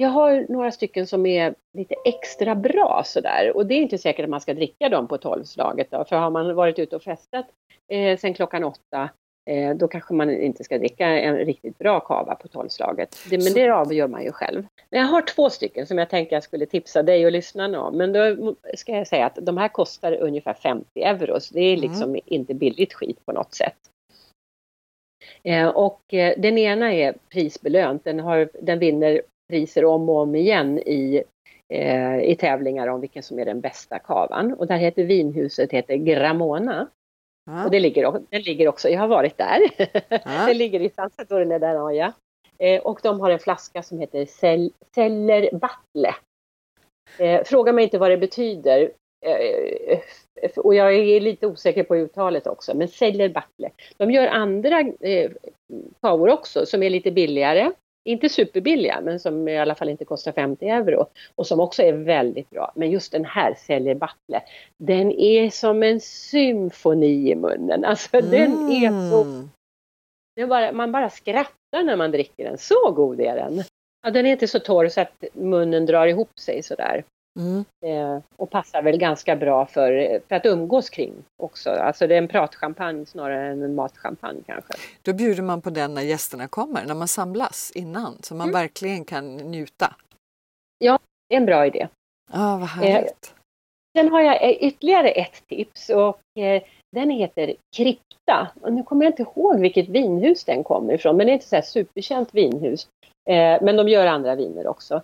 jag 0.00 0.08
har 0.08 0.46
några 0.48 0.72
stycken 0.72 1.06
som 1.06 1.26
är 1.26 1.54
lite 1.72 1.94
extra 2.04 2.54
bra 2.54 3.02
sådär 3.06 3.56
och 3.56 3.66
det 3.66 3.74
är 3.74 3.82
inte 3.82 3.98
säkert 3.98 4.24
att 4.24 4.30
man 4.30 4.40
ska 4.40 4.54
dricka 4.54 4.88
dem 4.88 5.08
på 5.08 5.18
tolvslaget 5.18 5.90
då, 5.90 6.04
för 6.04 6.16
har 6.16 6.30
man 6.30 6.54
varit 6.54 6.78
ute 6.78 6.96
och 6.96 7.02
festat 7.02 7.46
eh, 7.88 8.18
sen 8.18 8.34
klockan 8.34 8.64
åtta 8.64 9.10
eh, 9.50 9.76
då 9.76 9.88
kanske 9.88 10.14
man 10.14 10.30
inte 10.30 10.64
ska 10.64 10.78
dricka 10.78 11.06
en 11.06 11.36
riktigt 11.36 11.78
bra 11.78 12.00
kava 12.00 12.34
på 12.34 12.48
tolvslaget. 12.48 13.16
Det, 13.30 13.44
men 13.44 13.52
det 13.52 13.70
avgör 13.70 14.08
man 14.08 14.24
ju 14.24 14.32
själv. 14.32 14.66
Men 14.90 15.00
jag 15.00 15.06
har 15.06 15.22
två 15.22 15.50
stycken 15.50 15.86
som 15.86 15.98
jag 15.98 16.10
tänkte 16.10 16.34
jag 16.34 16.42
skulle 16.42 16.66
tipsa 16.66 17.02
dig 17.02 17.26
och 17.26 17.32
lyssnarna 17.32 17.82
om. 17.82 17.96
Men 17.96 18.12
då 18.12 18.54
ska 18.76 18.92
jag 18.92 19.06
säga 19.06 19.26
att 19.26 19.38
de 19.42 19.56
här 19.56 19.68
kostar 19.68 20.12
ungefär 20.12 20.54
50 20.54 21.02
euro, 21.02 21.40
så 21.40 21.54
det 21.54 21.60
är 21.60 21.76
mm. 21.76 21.90
liksom 21.90 22.08
mm. 22.08 22.20
inte 22.24 22.54
billigt 22.54 22.94
skit 22.94 23.26
på 23.26 23.32
något 23.32 23.54
sätt. 23.54 23.78
Eh, 25.42 25.68
och 25.68 26.14
eh, 26.14 26.34
den 26.38 26.58
ena 26.58 26.92
är 26.92 27.14
prisbelönt, 27.32 28.04
den, 28.04 28.20
har, 28.20 28.48
den 28.62 28.78
vinner 28.78 29.22
priser 29.48 29.84
om 29.84 30.08
och 30.08 30.16
om 30.16 30.34
igen 30.34 30.78
i, 30.78 31.22
eh, 31.68 32.20
i 32.20 32.36
tävlingar 32.36 32.88
om 32.88 33.00
vilken 33.00 33.22
som 33.22 33.38
är 33.38 33.44
den 33.44 33.60
bästa 33.60 33.98
kavan. 33.98 34.52
Och 34.52 34.66
där 34.66 34.76
heter 34.76 35.04
vinhuset 35.04 35.72
heter 35.72 35.96
Gramona. 35.96 36.88
Ah. 37.50 37.64
Och 37.64 37.70
det 37.70 37.80
ligger, 37.80 38.20
den 38.30 38.42
ligger 38.42 38.68
också, 38.68 38.88
jag 38.88 39.00
har 39.00 39.08
varit 39.08 39.38
där, 39.38 39.60
ah. 40.24 40.46
det 40.46 40.54
ligger 40.54 40.80
i 40.80 40.90
San 40.90 41.10
Saturne 41.10 41.58
d'Anoia. 41.58 42.12
Eh, 42.58 42.82
och 42.82 43.00
de 43.02 43.20
har 43.20 43.30
en 43.30 43.38
flaska 43.38 43.82
som 43.82 43.98
heter 43.98 44.26
Celler 44.94 45.50
Battle. 45.52 46.14
Eh, 47.18 47.44
fråga 47.44 47.72
mig 47.72 47.84
inte 47.84 47.98
vad 47.98 48.10
det 48.10 48.18
betyder. 48.18 48.92
Eh, 49.26 50.00
och 50.56 50.74
jag 50.74 50.94
är 50.94 51.20
lite 51.20 51.46
osäker 51.46 51.82
på 51.82 51.96
uttalet 51.96 52.46
också, 52.46 52.76
men 52.76 52.88
Celler 52.88 53.28
Battle. 53.28 53.70
De 53.96 54.10
gör 54.10 54.26
andra 54.26 54.80
eh, 54.80 55.30
kavor 56.00 56.28
också 56.30 56.66
som 56.66 56.82
är 56.82 56.90
lite 56.90 57.10
billigare 57.10 57.72
inte 58.04 58.28
superbilliga, 58.28 59.00
men 59.00 59.20
som 59.20 59.48
i 59.48 59.58
alla 59.58 59.74
fall 59.74 59.88
inte 59.88 60.04
kostar 60.04 60.32
50 60.32 60.68
euro 60.68 61.06
och 61.34 61.46
som 61.46 61.60
också 61.60 61.82
är 61.82 61.92
väldigt 61.92 62.50
bra. 62.50 62.72
Men 62.76 62.90
just 62.90 63.12
den 63.12 63.24
här 63.24 63.54
säljer 63.54 63.94
Battle, 63.94 64.42
den 64.76 65.12
är 65.12 65.50
som 65.50 65.82
en 65.82 66.00
symfoni 66.00 67.30
i 67.30 67.34
munnen. 67.34 67.84
Alltså 67.84 68.16
mm. 68.16 68.30
den 68.30 68.70
är 68.70 69.10
så... 69.10 69.48
Bara, 70.46 70.72
man 70.72 70.92
bara 70.92 71.10
skrattar 71.10 71.82
när 71.82 71.96
man 71.96 72.10
dricker 72.10 72.44
den, 72.44 72.58
så 72.58 72.92
god 72.92 73.20
är 73.20 73.36
den. 73.36 73.62
Ja, 74.02 74.10
den 74.10 74.26
är 74.26 74.32
inte 74.32 74.48
så 74.48 74.58
torr 74.58 74.88
så 74.88 75.00
att 75.00 75.24
munnen 75.32 75.86
drar 75.86 76.06
ihop 76.06 76.38
sig 76.38 76.62
sådär. 76.62 77.04
Mm. 77.38 77.64
Eh, 77.86 78.22
och 78.36 78.50
passar 78.50 78.82
väl 78.82 78.98
ganska 78.98 79.36
bra 79.36 79.66
för, 79.66 80.20
för 80.28 80.36
att 80.36 80.46
umgås 80.46 80.90
kring 80.90 81.14
också. 81.42 81.70
Alltså 81.70 82.06
det 82.06 82.14
är 82.14 82.18
en 82.18 82.28
pratchampagne 82.28 83.06
snarare 83.06 83.46
än 83.48 83.62
en 83.62 83.74
matchampagne 83.74 84.42
kanske. 84.46 84.74
Då 85.02 85.12
bjuder 85.12 85.42
man 85.42 85.60
på 85.60 85.70
den 85.70 85.94
när 85.94 86.02
gästerna 86.02 86.48
kommer, 86.48 86.84
när 86.84 86.94
man 86.94 87.08
samlas 87.08 87.72
innan, 87.74 88.18
så 88.22 88.34
man 88.34 88.48
mm. 88.48 88.60
verkligen 88.60 89.04
kan 89.04 89.36
njuta. 89.36 89.94
Ja, 90.78 90.98
det 91.28 91.34
är 91.34 91.40
en 91.40 91.46
bra 91.46 91.66
idé. 91.66 91.88
Ja, 92.32 92.56
vad 92.56 92.68
härligt. 92.68 93.34
Eh, 93.96 93.98
sen 93.98 94.12
har 94.12 94.20
jag 94.20 94.52
ytterligare 94.52 95.10
ett 95.10 95.46
tips 95.48 95.88
och 95.90 96.42
eh, 96.42 96.62
den 96.92 97.10
heter 97.10 97.54
Krypta. 97.76 98.48
Och 98.60 98.72
nu 98.72 98.82
kommer 98.82 99.04
jag 99.04 99.12
inte 99.12 99.22
ihåg 99.22 99.60
vilket 99.60 99.88
vinhus 99.88 100.44
den 100.44 100.64
kommer 100.64 100.94
ifrån, 100.94 101.16
men 101.16 101.26
det 101.26 101.32
är 101.32 101.34
inte 101.34 101.46
så 101.46 101.62
superkänt 101.62 102.34
vinhus. 102.34 102.88
Eh, 103.30 103.62
men 103.62 103.76
de 103.76 103.88
gör 103.88 104.06
andra 104.06 104.34
viner 104.34 104.66
också 104.66 105.02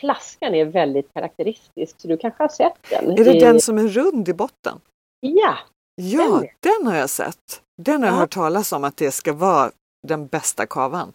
flaskan 0.00 0.54
är 0.54 0.64
väldigt 0.64 1.12
karaktäristisk 1.14 2.00
så 2.00 2.08
du 2.08 2.16
kanske 2.16 2.42
har 2.42 2.48
sett 2.48 2.90
den. 2.90 3.10
Är 3.10 3.24
det 3.24 3.36
I... 3.36 3.40
den 3.40 3.60
som 3.60 3.78
är 3.78 3.88
rund 3.88 4.28
i 4.28 4.34
botten? 4.34 4.80
Ja! 5.20 5.58
Ja, 6.02 6.22
den, 6.22 6.48
den 6.60 6.86
har 6.86 6.96
jag 6.96 7.10
sett. 7.10 7.62
Den 7.82 8.02
har 8.02 8.08
jag 8.08 8.16
hört 8.16 8.34
talas 8.34 8.72
om 8.72 8.84
att 8.84 8.96
det 8.96 9.10
ska 9.10 9.32
vara 9.32 9.70
den 10.08 10.26
bästa 10.26 10.66
kavan. 10.66 11.12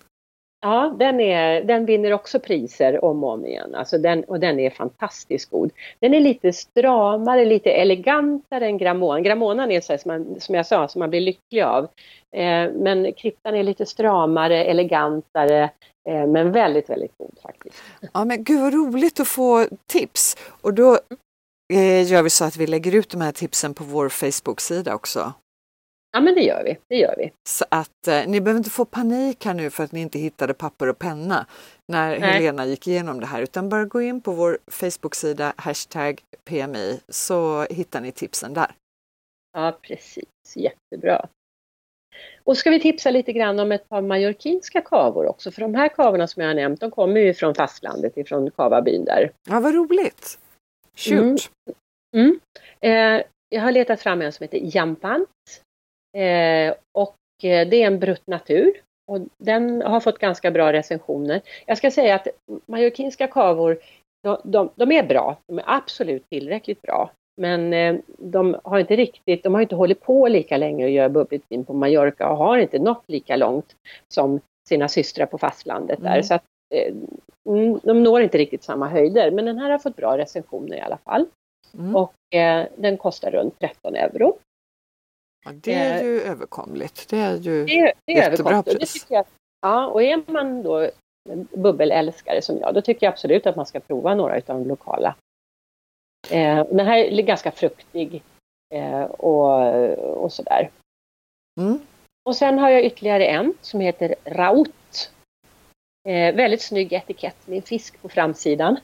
Ja, 0.66 0.96
den, 1.00 1.20
är, 1.20 1.64
den 1.64 1.86
vinner 1.86 2.14
också 2.14 2.40
priser 2.40 3.06
om 3.06 3.24
och 3.24 3.30
om 3.30 3.46
igen. 3.46 3.76
Alltså 3.76 3.98
den, 3.98 4.24
och 4.24 4.40
den 4.40 4.60
är 4.60 4.70
fantastiskt 4.70 5.50
god. 5.50 5.72
Den 6.00 6.14
är 6.14 6.20
lite 6.20 6.54
stramare, 6.54 7.46
lite 7.46 7.72
elegantare 7.72 8.66
än 8.66 8.78
Grammonan. 8.78 9.24
Grammonan 9.24 9.72
är 9.72 9.82
så 9.82 9.94
här, 9.94 9.98
som, 9.98 10.12
man, 10.12 10.40
som 10.40 10.56
jag 10.56 10.66
sa, 10.66 10.88
som 10.88 11.00
man 11.00 11.10
blir 11.10 11.22
lycklig 11.22 11.62
av. 11.62 11.84
Eh, 12.36 12.72
men 12.74 13.14
kryptan 13.14 13.56
är 13.56 13.64
lite 13.64 13.86
stramare, 13.86 14.64
elegantare, 14.64 15.64
eh, 16.10 16.28
men 16.28 16.52
väldigt, 16.52 16.90
väldigt 16.90 17.18
god 17.18 17.38
faktiskt. 17.44 17.84
Ja, 18.14 18.26
men 18.26 18.44
gud 18.44 18.62
vad 18.62 18.74
roligt 18.74 19.20
att 19.20 19.28
få 19.28 19.66
tips! 19.88 20.38
Och 20.62 20.74
då 20.74 21.00
eh, 21.74 22.12
gör 22.12 22.24
vi 22.24 22.30
så 22.30 22.46
att 22.46 22.58
vi 22.58 22.68
lägger 22.68 22.96
ut 22.96 23.10
de 23.10 23.22
här 23.22 23.32
tipsen 23.32 23.74
på 23.74 23.84
vår 23.84 24.10
Facebook-sida 24.10 24.96
också. 24.96 25.34
Ja 26.16 26.22
men 26.22 26.36
det 26.36 26.42
gör 26.42 26.64
vi, 26.64 26.78
det 26.88 26.96
gör 26.96 27.16
vi. 27.18 27.32
Så 27.50 27.66
att 27.70 28.08
eh, 28.08 28.28
ni 28.28 28.42
behöver 28.42 28.58
inte 28.58 28.70
få 28.70 28.86
panik 28.86 29.46
här 29.46 29.54
nu 29.54 29.70
för 29.70 29.84
att 29.84 29.92
ni 29.92 30.02
inte 30.02 30.20
hittade 30.20 30.54
papper 30.54 30.88
och 30.90 31.00
penna 31.00 31.46
när 31.92 32.20
Nej. 32.20 32.32
Helena 32.32 32.66
gick 32.66 32.88
igenom 32.88 33.20
det 33.20 33.26
här 33.26 33.42
utan 33.42 33.70
bara 33.70 33.86
gå 33.86 34.02
in 34.02 34.22
på 34.22 34.32
vår 34.32 34.58
Facebook-sida 34.68 35.54
hashtag 35.58 36.22
PMI 36.44 37.00
så 37.10 37.66
hittar 37.70 38.02
ni 38.02 38.12
tipsen 38.12 38.54
där. 38.54 38.72
Ja 39.58 39.78
precis, 39.82 40.56
jättebra. 40.56 41.28
Och 42.44 42.58
ska 42.58 42.70
vi 42.70 42.80
tipsa 42.80 43.12
lite 43.12 43.34
grann 43.34 43.60
om 43.60 43.72
ett 43.72 43.90
par 43.90 44.02
majorkinska 44.02 44.82
kavor 44.82 45.26
också 45.26 45.52
för 45.52 45.62
de 45.62 45.76
här 45.76 45.88
kavorna 45.88 46.28
som 46.28 46.42
jag 46.42 46.50
har 46.50 46.56
nämnt 46.56 46.80
de 46.80 46.92
kommer 46.92 47.22
ju 47.22 47.34
från 47.34 47.56
fastlandet 47.56 48.18
ifrån 48.18 48.52
kavabyn 48.52 49.06
där. 49.06 49.32
Ja 49.50 49.60
vad 49.60 49.74
roligt! 49.74 50.40
Shoot! 50.96 51.52
Mm. 52.18 52.40
Mm. 52.82 53.20
Eh, 53.20 53.26
jag 53.50 53.62
har 53.62 53.72
letat 53.72 54.02
fram 54.02 54.22
en 54.22 54.32
som 54.32 54.44
heter 54.44 54.60
Jampant 54.76 55.30
och 56.92 57.16
eh, 57.44 57.68
det 57.68 57.84
är 57.84 57.88
en 57.88 58.00
brutt 58.00 58.28
natur 58.28 58.82
och 59.08 59.20
den 59.38 59.82
har 59.82 60.00
fått 60.00 60.20
ganska 60.20 60.52
bra 60.52 60.74
recensioner. 60.74 61.42
Jag 61.66 61.78
ska 61.78 61.92
säga 61.92 62.16
att 62.16 62.28
majorkinska 62.66 63.28
kavor, 63.28 63.78
de, 64.24 64.38
de, 64.44 64.70
de 64.76 64.92
är 64.92 65.04
bra, 65.04 65.38
de 65.48 65.60
är 65.60 65.64
absolut 65.68 66.30
tillräckligt 66.30 66.82
bra. 66.82 67.12
Men 67.42 67.74
eh, 67.74 67.96
de 68.18 68.56
har 68.64 68.80
inte 68.80 68.96
riktigt, 68.96 69.44
de 69.44 69.54
har 69.54 69.62
inte 69.62 69.76
hållit 69.76 70.02
på 70.02 70.28
lika 70.28 70.58
länge 70.58 70.86
att 70.86 70.92
göra 70.92 71.10
bubbligt 71.10 71.46
vin 71.50 71.66
på 71.66 71.74
Mallorca 71.74 72.30
och 72.30 72.38
har 72.38 72.58
inte 72.58 72.80
nått 72.80 73.04
lika 73.08 73.36
långt 73.36 73.76
som 74.08 74.40
sina 74.70 74.88
systrar 74.88 75.26
på 75.26 75.38
fastlandet 75.38 76.02
där. 76.02 76.12
Mm. 76.12 76.24
Så 76.24 76.34
att, 76.34 76.44
eh, 76.76 76.94
mm, 77.50 77.80
de 77.84 78.04
når 78.04 78.22
inte 78.22 78.38
riktigt 78.38 78.64
samma 78.64 78.88
höjder, 78.88 79.32
men 79.32 79.46
den 79.46 79.58
här 79.58 79.70
har 79.70 79.80
fått 79.80 79.96
bra 79.96 80.18
recensioner 80.18 80.78
i 80.78 80.82
alla 80.82 80.98
fall. 80.98 81.26
Mm. 81.74 81.96
Och 81.96 82.36
eh, 82.36 82.66
den 82.76 82.98
kostar 82.98 83.32
runt 83.32 83.60
13 83.60 83.96
euro. 83.96 84.38
Ja, 85.46 85.52
det 85.54 85.74
är 85.74 86.04
ju 86.04 86.22
eh, 86.22 86.32
överkomligt. 86.32 87.10
Det 87.10 87.18
är 87.18 87.38
ju 87.38 87.66
det, 87.66 87.94
det 88.06 88.14
är 88.14 88.32
jättebra 88.32 88.64
pris. 88.64 89.06
Det 89.10 89.16
jag, 89.16 89.26
ja, 89.62 89.88
och 89.88 90.04
är 90.04 90.32
man 90.32 90.64
då 90.64 90.90
bubbelälskare 91.54 92.42
som 92.42 92.58
jag, 92.58 92.74
då 92.74 92.82
tycker 92.82 93.06
jag 93.06 93.12
absolut 93.12 93.48
att 93.48 93.56
man 93.56 93.66
ska 93.66 93.80
prova 93.80 94.16
några 94.16 94.36
av 94.36 94.42
de 94.46 94.68
lokala. 94.68 95.16
Eh, 96.30 96.66
den 96.66 96.88
här 96.88 96.98
är 96.98 97.22
ganska 97.22 97.52
fruktig 97.52 98.24
eh, 98.74 99.04
och, 99.04 100.24
och 100.24 100.34
sådär. 100.34 100.70
Mm. 101.60 101.80
Och 102.26 102.36
sen 102.36 102.60
har 102.60 102.70
jag 102.70 102.86
ytterligare 102.86 103.26
en 103.26 103.54
som 103.62 103.80
heter 103.80 104.16
Raut. 104.26 105.12
Eh, 106.08 106.36
väldigt 106.36 106.62
snygg 106.62 106.94
etikett 106.94 107.48
med 107.48 107.56
en 107.56 107.62
fisk 107.62 108.02
på 108.02 108.10
framsidan. 108.10 108.78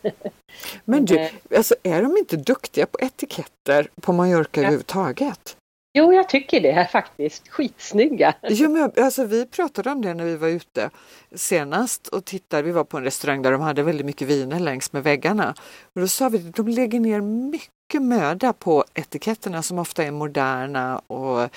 Men 0.86 1.06
du, 1.06 1.20
eh. 1.20 1.32
alltså, 1.56 1.76
är 1.84 2.02
de 2.02 2.18
inte 2.18 2.38
duktiga 2.38 2.86
på 2.86 2.98
etiketter 3.02 3.90
på 4.02 4.14
Mallorca 4.14 4.50
ja. 4.54 4.62
överhuvudtaget? 4.62 5.58
Jo, 5.94 6.14
jag 6.14 6.30
tycker 6.30 6.62
det 6.62 6.72
är 6.72 6.86
faktiskt. 6.86 7.48
Skitsnygga! 7.48 8.34
Jo, 8.44 8.70
men 8.70 8.92
alltså, 8.98 9.26
vi 9.26 9.46
pratade 9.46 9.92
om 9.92 10.02
det 10.02 10.14
när 10.14 10.26
vi 10.26 10.36
var 10.36 10.48
ute 10.48 10.90
senast 11.36 12.08
och 12.08 12.26
tittade. 12.26 12.64
Vi 12.64 12.72
var 12.72 12.84
på 12.84 12.98
en 12.98 13.04
restaurang 13.04 13.42
där 13.42 13.52
de 13.52 13.62
hade 13.62 13.84
väldigt 13.84 14.06
mycket 14.06 14.28
viner 14.28 14.60
längs 14.60 14.94
med 14.94 15.04
väggarna. 15.04 15.54
Och 15.96 16.02
då 16.02 16.08
sa 16.08 16.30
vi 16.30 16.38
att 16.38 16.56
de 16.56 16.68
lägger 16.68 17.00
ner 17.00 17.22
mycket 17.22 18.02
möda 18.02 18.54
på 18.54 18.86
etiketterna 18.94 19.62
som 19.62 19.80
ofta 19.80 20.04
är 20.04 20.12
moderna 20.12 21.02
och 21.08 21.50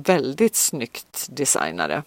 väldigt 0.00 0.56
snyggt 0.56 1.26
designade. 1.30 2.02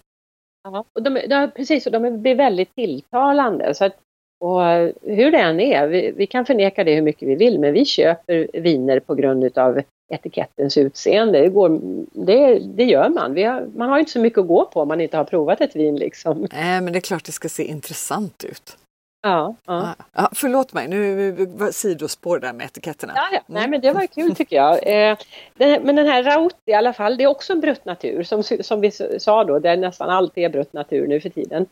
Ja, 0.63 0.85
och 0.93 1.03
de, 1.03 1.27
de, 1.29 1.51
precis, 1.55 1.85
och 1.85 1.91
de 1.91 2.21
blir 2.21 2.35
väldigt 2.35 2.75
tilltalande. 2.75 3.75
Så 3.75 3.85
att, 3.85 3.97
och 4.43 4.61
hur 5.01 5.31
det 5.31 5.37
än 5.37 5.59
är, 5.59 5.87
vi, 5.87 6.11
vi, 6.11 6.27
kan 6.27 6.45
förneka 6.45 6.83
det 6.83 6.95
hur 6.95 7.01
mycket 7.01 7.27
vi 7.27 7.35
vill, 7.35 7.59
men 7.59 7.73
vi 7.73 7.85
köper 7.85 8.47
viner 8.53 8.99
på 8.99 9.15
grund 9.15 9.57
av 9.57 9.81
etikettens 10.13 10.77
utseende. 10.77 11.41
Det, 11.41 11.49
går, 11.49 11.79
det, 12.11 12.59
det 12.59 12.83
gör 12.83 13.09
man. 13.09 13.37
Har, 13.37 13.77
man 13.77 13.89
har 13.89 13.99
inte 13.99 14.11
så 14.11 14.19
mycket 14.19 14.39
att 14.39 14.47
gå 14.47 14.65
på 14.65 14.81
om 14.81 14.87
man 14.87 15.01
inte 15.01 15.17
har 15.17 15.23
provat 15.23 15.61
ett 15.61 15.75
vin. 15.75 15.95
Liksom. 15.95 16.47
Nej, 16.53 16.81
men 16.81 16.93
det 16.93 16.99
är 16.99 17.01
klart 17.01 17.25
det 17.25 17.31
ska 17.31 17.49
se 17.49 17.63
intressant 17.63 18.43
ut. 18.43 18.77
Ja, 19.21 19.55
ja. 19.65 19.95
ja 20.13 20.29
förlåt 20.33 20.73
mig, 20.73 20.87
nu 20.87 21.31
var 21.31 21.71
sidospår 21.71 22.39
där 22.39 22.53
med 22.53 22.65
etiketterna. 22.65 23.13
Ja, 23.15 23.27
ja. 23.31 23.41
Nej, 23.47 23.59
mm. 23.59 23.71
men 23.71 23.81
det 23.81 23.91
var 23.91 24.07
kul 24.07 24.35
tycker 24.35 24.55
jag. 24.55 24.87
Eh, 24.87 25.17
det, 25.57 25.79
men 25.83 25.95
den 25.95 26.07
här 26.07 26.23
Raut 26.23 26.57
i 26.65 26.73
alla 26.73 26.93
fall, 26.93 27.17
det 27.17 27.23
är 27.23 27.27
också 27.27 27.53
en 27.53 27.59
brutt 27.59 27.85
natur 27.85 28.23
som, 28.23 28.43
som 28.43 28.81
vi 28.81 28.91
sa 29.19 29.43
då, 29.43 29.59
där 29.59 29.77
nästan 29.77 30.09
allt 30.09 30.37
är 30.37 30.49
brutt 30.49 30.73
natur 30.73 31.07
nu 31.07 31.21
för 31.21 31.29
tiden. 31.29 31.65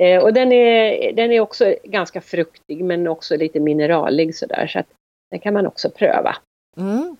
Eh, 0.00 0.22
och 0.22 0.32
den 0.32 0.52
är, 0.52 1.12
den 1.12 1.32
är 1.32 1.40
också 1.40 1.74
ganska 1.84 2.20
fruktig 2.20 2.84
men 2.84 3.08
också 3.08 3.36
lite 3.36 3.60
mineralig 3.60 4.36
sådär 4.36 4.66
så 4.66 4.78
att 4.78 4.86
den 5.30 5.40
kan 5.40 5.54
man 5.54 5.66
också 5.66 5.90
pröva. 5.90 6.36
Mm. 6.76 7.16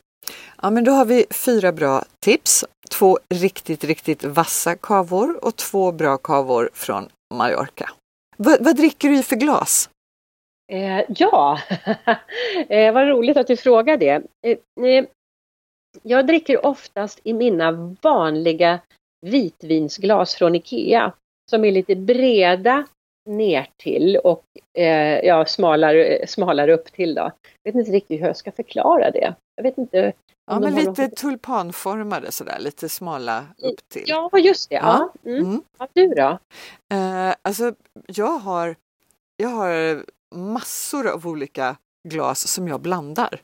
Ja, 0.63 0.71
men 0.71 0.85
då 0.85 0.93
har 0.93 1.05
vi 1.05 1.27
fyra 1.31 1.73
bra 1.73 2.05
tips. 2.21 2.65
Två 2.91 3.19
riktigt, 3.35 3.85
riktigt 3.85 4.25
vassa 4.25 4.77
kavor 4.77 5.45
och 5.45 5.57
två 5.57 5.93
bra 5.93 6.17
kavor 6.17 6.71
från 6.73 7.09
Mallorca. 7.35 7.91
V 8.37 8.57
vad 8.61 8.77
dricker 8.77 9.09
du 9.09 9.19
i 9.19 9.23
för 9.23 9.37
glas? 9.37 9.91
Eh, 10.73 11.05
ja, 11.09 11.59
eh, 12.69 12.93
vad 12.93 13.09
roligt 13.09 13.37
att 13.37 13.47
du 13.47 13.57
frågar 13.57 13.97
det. 13.97 14.23
Eh, 14.47 14.87
eh, 14.87 15.05
jag 16.03 16.27
dricker 16.27 16.67
oftast 16.67 17.21
i 17.23 17.33
mina 17.33 17.97
vanliga 18.03 18.81
vitvinsglas 19.27 20.35
från 20.35 20.55
Ikea 20.55 21.13
som 21.51 21.65
är 21.65 21.73
lite 21.73 21.97
breda 21.97 22.87
ner 23.29 23.69
till 23.77 24.17
och 24.17 24.45
eh, 24.79 25.19
ja, 25.27 25.47
smalare, 25.47 26.27
smalare 26.27 26.75
upp 26.75 26.93
till 26.93 27.15
då. 27.15 27.31
Jag 27.63 27.73
vet 27.73 27.81
inte 27.81 27.91
riktigt 27.91 28.21
hur 28.21 28.27
jag 28.27 28.37
ska 28.37 28.53
förklara 28.53 29.11
det. 29.11 29.35
Jag 29.57 29.63
vet 29.63 29.79
inte. 29.79 30.13
Ja, 30.51 30.61
men 30.61 30.75
lite 30.75 31.03
något... 31.03 31.17
tulpanformade 31.17 32.33
sådär, 32.33 32.59
lite 32.61 32.89
smala 32.89 33.45
upp 33.59 33.89
till. 33.89 34.05
Ja, 34.07 34.31
just 34.39 34.71
det. 34.71 34.77
Ja. 34.77 35.11
ja. 35.23 35.31
Mm. 35.31 35.45
Mm. 35.45 35.63
ja 35.79 35.89
du 35.93 36.09
då? 36.09 36.39
Eh, 36.97 37.35
alltså, 37.43 37.75
jag 38.07 38.39
har, 38.39 38.77
jag 39.37 39.49
har 39.49 40.05
massor 40.35 41.09
av 41.09 41.27
olika 41.27 41.77
glas 42.09 42.49
som 42.49 42.69
jag 42.69 42.81
blandar. 42.81 43.41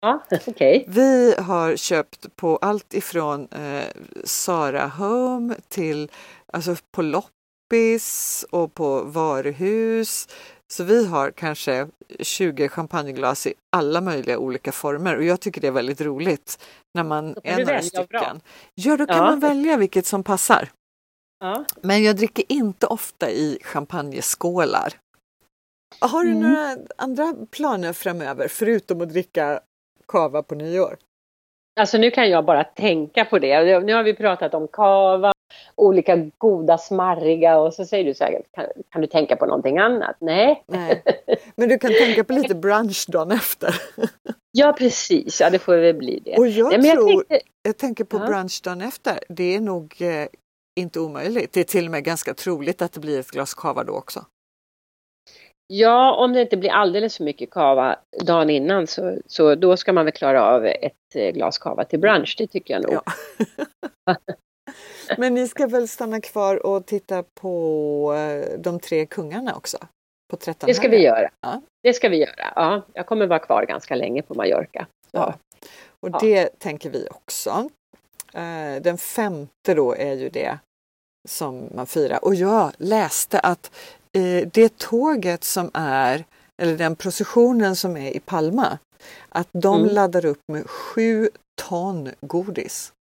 Ja, 0.00 0.22
okay. 0.46 0.84
Vi 0.86 1.34
har 1.38 1.76
köpt 1.76 2.36
på 2.36 2.56
allt 2.56 2.94
ifrån 2.94 3.48
eh, 3.50 3.84
Sara 4.24 4.86
Home 4.86 5.54
till 5.68 6.10
alltså 6.54 6.76
på 6.90 7.02
loppis 7.02 8.44
och 8.50 8.74
på 8.74 9.02
varuhus. 9.02 10.28
Så 10.72 10.84
vi 10.84 11.06
har 11.06 11.30
kanske 11.30 11.88
20 12.20 12.68
champagneglas 12.68 13.46
i 13.46 13.54
alla 13.76 14.00
möjliga 14.00 14.38
olika 14.38 14.72
former 14.72 15.16
och 15.16 15.24
jag 15.24 15.40
tycker 15.40 15.60
det 15.60 15.66
är 15.66 15.72
väldigt 15.72 16.00
roligt 16.00 16.64
när 16.94 17.04
man 17.04 17.36
är 17.44 17.58
några 17.58 17.82
stycken. 17.82 18.06
Bra. 18.10 18.36
Ja, 18.74 18.96
då 18.96 19.06
kan 19.06 19.16
ja. 19.16 19.22
man 19.22 19.40
välja 19.40 19.76
vilket 19.76 20.06
som 20.06 20.22
passar. 20.22 20.68
Ja. 21.40 21.64
Men 21.80 22.02
jag 22.02 22.16
dricker 22.16 22.44
inte 22.48 22.86
ofta 22.86 23.30
i 23.30 23.58
champagneskålar. 23.62 24.92
Har 26.00 26.24
du 26.24 26.30
mm. 26.30 26.42
några 26.42 26.76
andra 26.96 27.34
planer 27.50 27.92
framöver 27.92 28.48
förutom 28.48 29.00
att 29.00 29.08
dricka 29.08 29.60
kava 30.08 30.42
på 30.42 30.54
nyår? 30.54 30.96
Alltså 31.80 31.98
nu 31.98 32.10
kan 32.10 32.30
jag 32.30 32.44
bara 32.44 32.64
tänka 32.64 33.24
på 33.24 33.38
det. 33.38 33.80
Nu 33.80 33.94
har 33.94 34.02
vi 34.02 34.14
pratat 34.14 34.54
om 34.54 34.68
kava, 34.68 35.32
olika 35.76 36.30
goda 36.38 36.78
smarriga 36.78 37.58
och 37.58 37.74
så 37.74 37.84
säger 37.84 38.04
du 38.04 38.14
så 38.14 38.24
här, 38.24 38.42
kan, 38.52 38.66
kan 38.90 39.00
du 39.00 39.06
tänka 39.06 39.36
på 39.36 39.46
någonting 39.46 39.78
annat? 39.78 40.16
Nej. 40.20 40.64
Nej. 40.66 41.02
Men 41.56 41.68
du 41.68 41.78
kan 41.78 41.90
tänka 41.90 42.24
på 42.24 42.32
lite 42.32 42.54
brunch 42.54 43.06
dagen 43.08 43.30
efter. 43.30 43.74
ja 44.52 44.74
precis, 44.78 45.40
ja 45.40 45.50
det 45.50 45.58
får 45.58 45.76
väl 45.76 45.94
bli 45.94 46.22
det. 46.24 46.36
Och 46.36 46.48
jag 46.48 46.82
Nej, 46.82 46.92
tror, 46.92 47.10
jag, 47.10 47.28
tänkte, 47.28 47.48
jag 47.62 47.76
tänker 47.76 48.04
på 48.04 48.16
ja. 48.16 48.26
brunch 48.26 48.60
dagen 48.64 48.80
efter, 48.80 49.18
det 49.28 49.54
är 49.54 49.60
nog 49.60 49.96
eh, 50.00 50.26
inte 50.80 51.00
omöjligt. 51.00 51.52
Det 51.52 51.60
är 51.60 51.64
till 51.64 51.84
och 51.84 51.90
med 51.90 52.04
ganska 52.04 52.34
troligt 52.34 52.82
att 52.82 52.92
det 52.92 53.00
blir 53.00 53.20
ett 53.20 53.30
glas 53.30 53.54
kava 53.54 53.84
då 53.84 53.92
också. 53.92 54.24
Ja, 55.66 56.14
om 56.14 56.32
det 56.32 56.40
inte 56.40 56.56
blir 56.56 56.70
alldeles 56.70 57.16
för 57.16 57.24
mycket 57.24 57.50
kava 57.50 57.96
dagen 58.24 58.50
innan 58.50 58.86
så, 58.86 59.18
så 59.26 59.54
då 59.54 59.76
ska 59.76 59.92
man 59.92 60.04
väl 60.04 60.12
klara 60.12 60.44
av 60.44 60.66
ett 60.66 60.92
eh, 61.14 61.30
glas 61.30 61.58
kava 61.58 61.84
till 61.84 61.98
brunch, 62.00 62.34
det 62.38 62.46
tycker 62.46 62.74
jag 62.74 62.82
nog. 62.82 62.92
Ja. 62.94 63.02
Men 65.18 65.34
ni 65.34 65.48
ska 65.48 65.66
väl 65.66 65.88
stanna 65.88 66.20
kvar 66.20 66.66
och 66.66 66.86
titta 66.86 67.22
på 67.22 68.14
eh, 68.14 68.58
de 68.58 68.80
tre 68.80 69.06
kungarna 69.06 69.54
också? 69.54 69.78
På 70.30 70.36
13 70.36 70.66
det 70.66 70.74
ska 70.74 70.88
vi 70.88 71.02
göra. 71.02 71.30
Ja. 71.40 71.60
Det 71.82 71.92
ska 71.92 72.08
vi 72.08 72.16
göra. 72.16 72.52
Ja, 72.56 72.82
jag 72.92 73.06
kommer 73.06 73.26
vara 73.26 73.38
kvar 73.38 73.64
ganska 73.64 73.94
länge 73.94 74.22
på 74.22 74.34
Mallorca. 74.34 74.86
Ja. 75.10 75.34
Och 76.00 76.08
ja. 76.12 76.18
det 76.20 76.58
tänker 76.58 76.90
vi 76.90 77.08
också. 77.10 77.70
Eh, 78.34 78.82
den 78.82 78.98
femte 78.98 79.74
då 79.74 79.94
är 79.94 80.12
ju 80.12 80.28
det 80.28 80.58
som 81.28 81.68
man 81.74 81.86
firar. 81.86 82.24
Och 82.24 82.34
jag 82.34 82.72
läste 82.78 83.40
att 83.40 83.70
eh, 84.12 84.48
det 84.52 84.78
tåget 84.78 85.44
som 85.44 85.70
är, 85.74 86.24
eller 86.62 86.76
den 86.76 86.96
processionen 86.96 87.76
som 87.76 87.96
är 87.96 88.16
i 88.16 88.20
Palma, 88.20 88.78
att 89.28 89.48
de 89.52 89.80
mm. 89.80 89.94
laddar 89.94 90.24
upp 90.24 90.42
med 90.52 90.70
sju 90.70 91.30
ton 91.62 92.10
godis. 92.20 92.92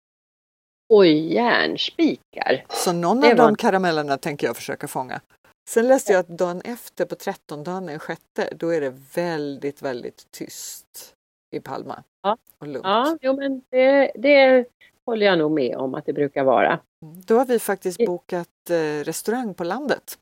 Oj, 0.94 1.34
järnspikar! 1.34 2.64
Så 2.68 2.92
någon 2.92 3.20
det 3.20 3.30
av 3.30 3.36
var... 3.36 3.44
de 3.44 3.56
karamellerna 3.56 4.18
tänker 4.18 4.46
jag 4.46 4.56
försöka 4.56 4.88
fånga. 4.88 5.20
Sen 5.68 5.88
läste 5.88 6.12
jag 6.12 6.20
att 6.20 6.28
dagen 6.28 6.60
efter 6.64 7.04
på 7.04 7.14
trettondagen, 7.14 7.86
den 7.86 7.98
sjätte, 7.98 8.48
då 8.56 8.68
är 8.68 8.80
det 8.80 8.94
väldigt, 9.14 9.82
väldigt 9.82 10.30
tyst 10.30 11.14
i 11.50 11.60
Palma. 11.60 12.02
Ja, 12.22 12.36
och 12.58 12.66
lugnt. 12.66 12.84
ja 12.84 13.18
jo, 13.20 13.36
men 13.36 13.62
det, 13.70 14.12
det 14.14 14.66
håller 15.06 15.26
jag 15.26 15.38
nog 15.38 15.50
med 15.50 15.76
om 15.76 15.94
att 15.94 16.06
det 16.06 16.12
brukar 16.12 16.44
vara. 16.44 16.80
Då 17.26 17.38
har 17.38 17.44
vi 17.44 17.58
faktiskt 17.58 18.06
bokat 18.06 18.70
eh, 18.70 19.04
restaurang 19.04 19.54
på 19.54 19.64
landet. 19.64 20.18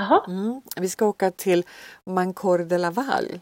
Aha. 0.00 0.24
Mm. 0.28 0.62
Vi 0.76 0.88
ska 0.88 1.06
åka 1.06 1.30
till 1.30 1.64
Mancor 2.04 2.58
de 2.58 2.78
la 2.78 2.90
Val. 2.90 3.40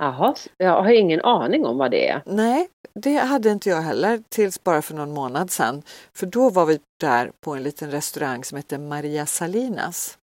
Jaha, 0.00 0.34
jag 0.56 0.82
har 0.82 0.90
ingen 0.90 1.20
aning 1.20 1.66
om 1.66 1.78
vad 1.78 1.90
det 1.90 2.08
är. 2.08 2.22
Nej, 2.26 2.68
det 2.94 3.16
hade 3.16 3.50
inte 3.50 3.68
jag 3.68 3.82
heller 3.82 4.22
tills 4.28 4.64
bara 4.64 4.82
för 4.82 4.94
någon 4.94 5.12
månad 5.12 5.50
sedan. 5.50 5.82
För 6.12 6.26
då 6.26 6.50
var 6.50 6.66
vi 6.66 6.80
där 7.00 7.32
på 7.40 7.54
en 7.54 7.62
liten 7.62 7.90
restaurang 7.90 8.44
som 8.44 8.56
heter 8.56 8.78
Maria 8.78 9.26
Salinas. 9.26 10.18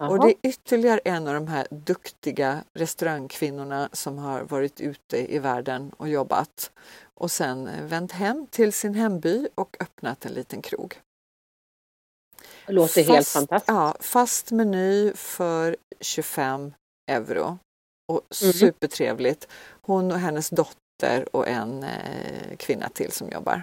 Aha. 0.00 0.10
Och 0.10 0.20
det 0.20 0.26
är 0.26 0.34
ytterligare 0.42 1.00
en 1.04 1.28
av 1.28 1.34
de 1.34 1.48
här 1.48 1.66
duktiga 1.70 2.64
restaurangkvinnorna 2.74 3.88
som 3.92 4.18
har 4.18 4.42
varit 4.42 4.80
ute 4.80 5.34
i 5.34 5.38
världen 5.38 5.92
och 5.96 6.08
jobbat 6.08 6.70
och 7.14 7.30
sen 7.30 7.70
vänt 7.88 8.12
hem 8.12 8.46
till 8.50 8.72
sin 8.72 8.94
hemby 8.94 9.48
och 9.54 9.76
öppnat 9.80 10.26
en 10.26 10.32
liten 10.32 10.62
krog. 10.62 11.00
Det 12.66 12.72
låter 12.72 13.04
fast, 13.04 13.14
helt 13.14 13.28
fantastiskt. 13.28 13.68
Ja, 13.68 13.96
fast 14.00 14.50
meny 14.50 15.12
för 15.14 15.76
25 16.00 16.72
euro. 17.10 17.58
Och 18.12 18.42
mm. 18.42 18.52
supertrevligt. 18.52 19.48
Hon 19.82 20.12
och 20.12 20.18
hennes 20.18 20.50
dotter 20.50 20.87
och 21.32 21.48
en 21.48 21.82
eh, 21.82 22.56
kvinna 22.56 22.88
till 22.88 23.12
som 23.12 23.28
jobbar. 23.28 23.62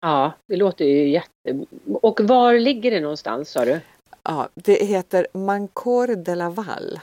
Ja, 0.00 0.32
det 0.46 0.56
låter 0.56 0.84
ju 0.84 1.08
jätte... 1.08 1.66
Och 2.02 2.20
var 2.20 2.54
ligger 2.54 2.90
det 2.90 3.00
någonstans 3.00 3.50
sa 3.50 3.64
du? 3.64 3.80
Ja, 4.22 4.48
det 4.54 4.84
heter 4.84 5.26
Mancor 5.32 6.16
de 6.16 6.34
la 6.34 6.50
Val. 6.50 7.00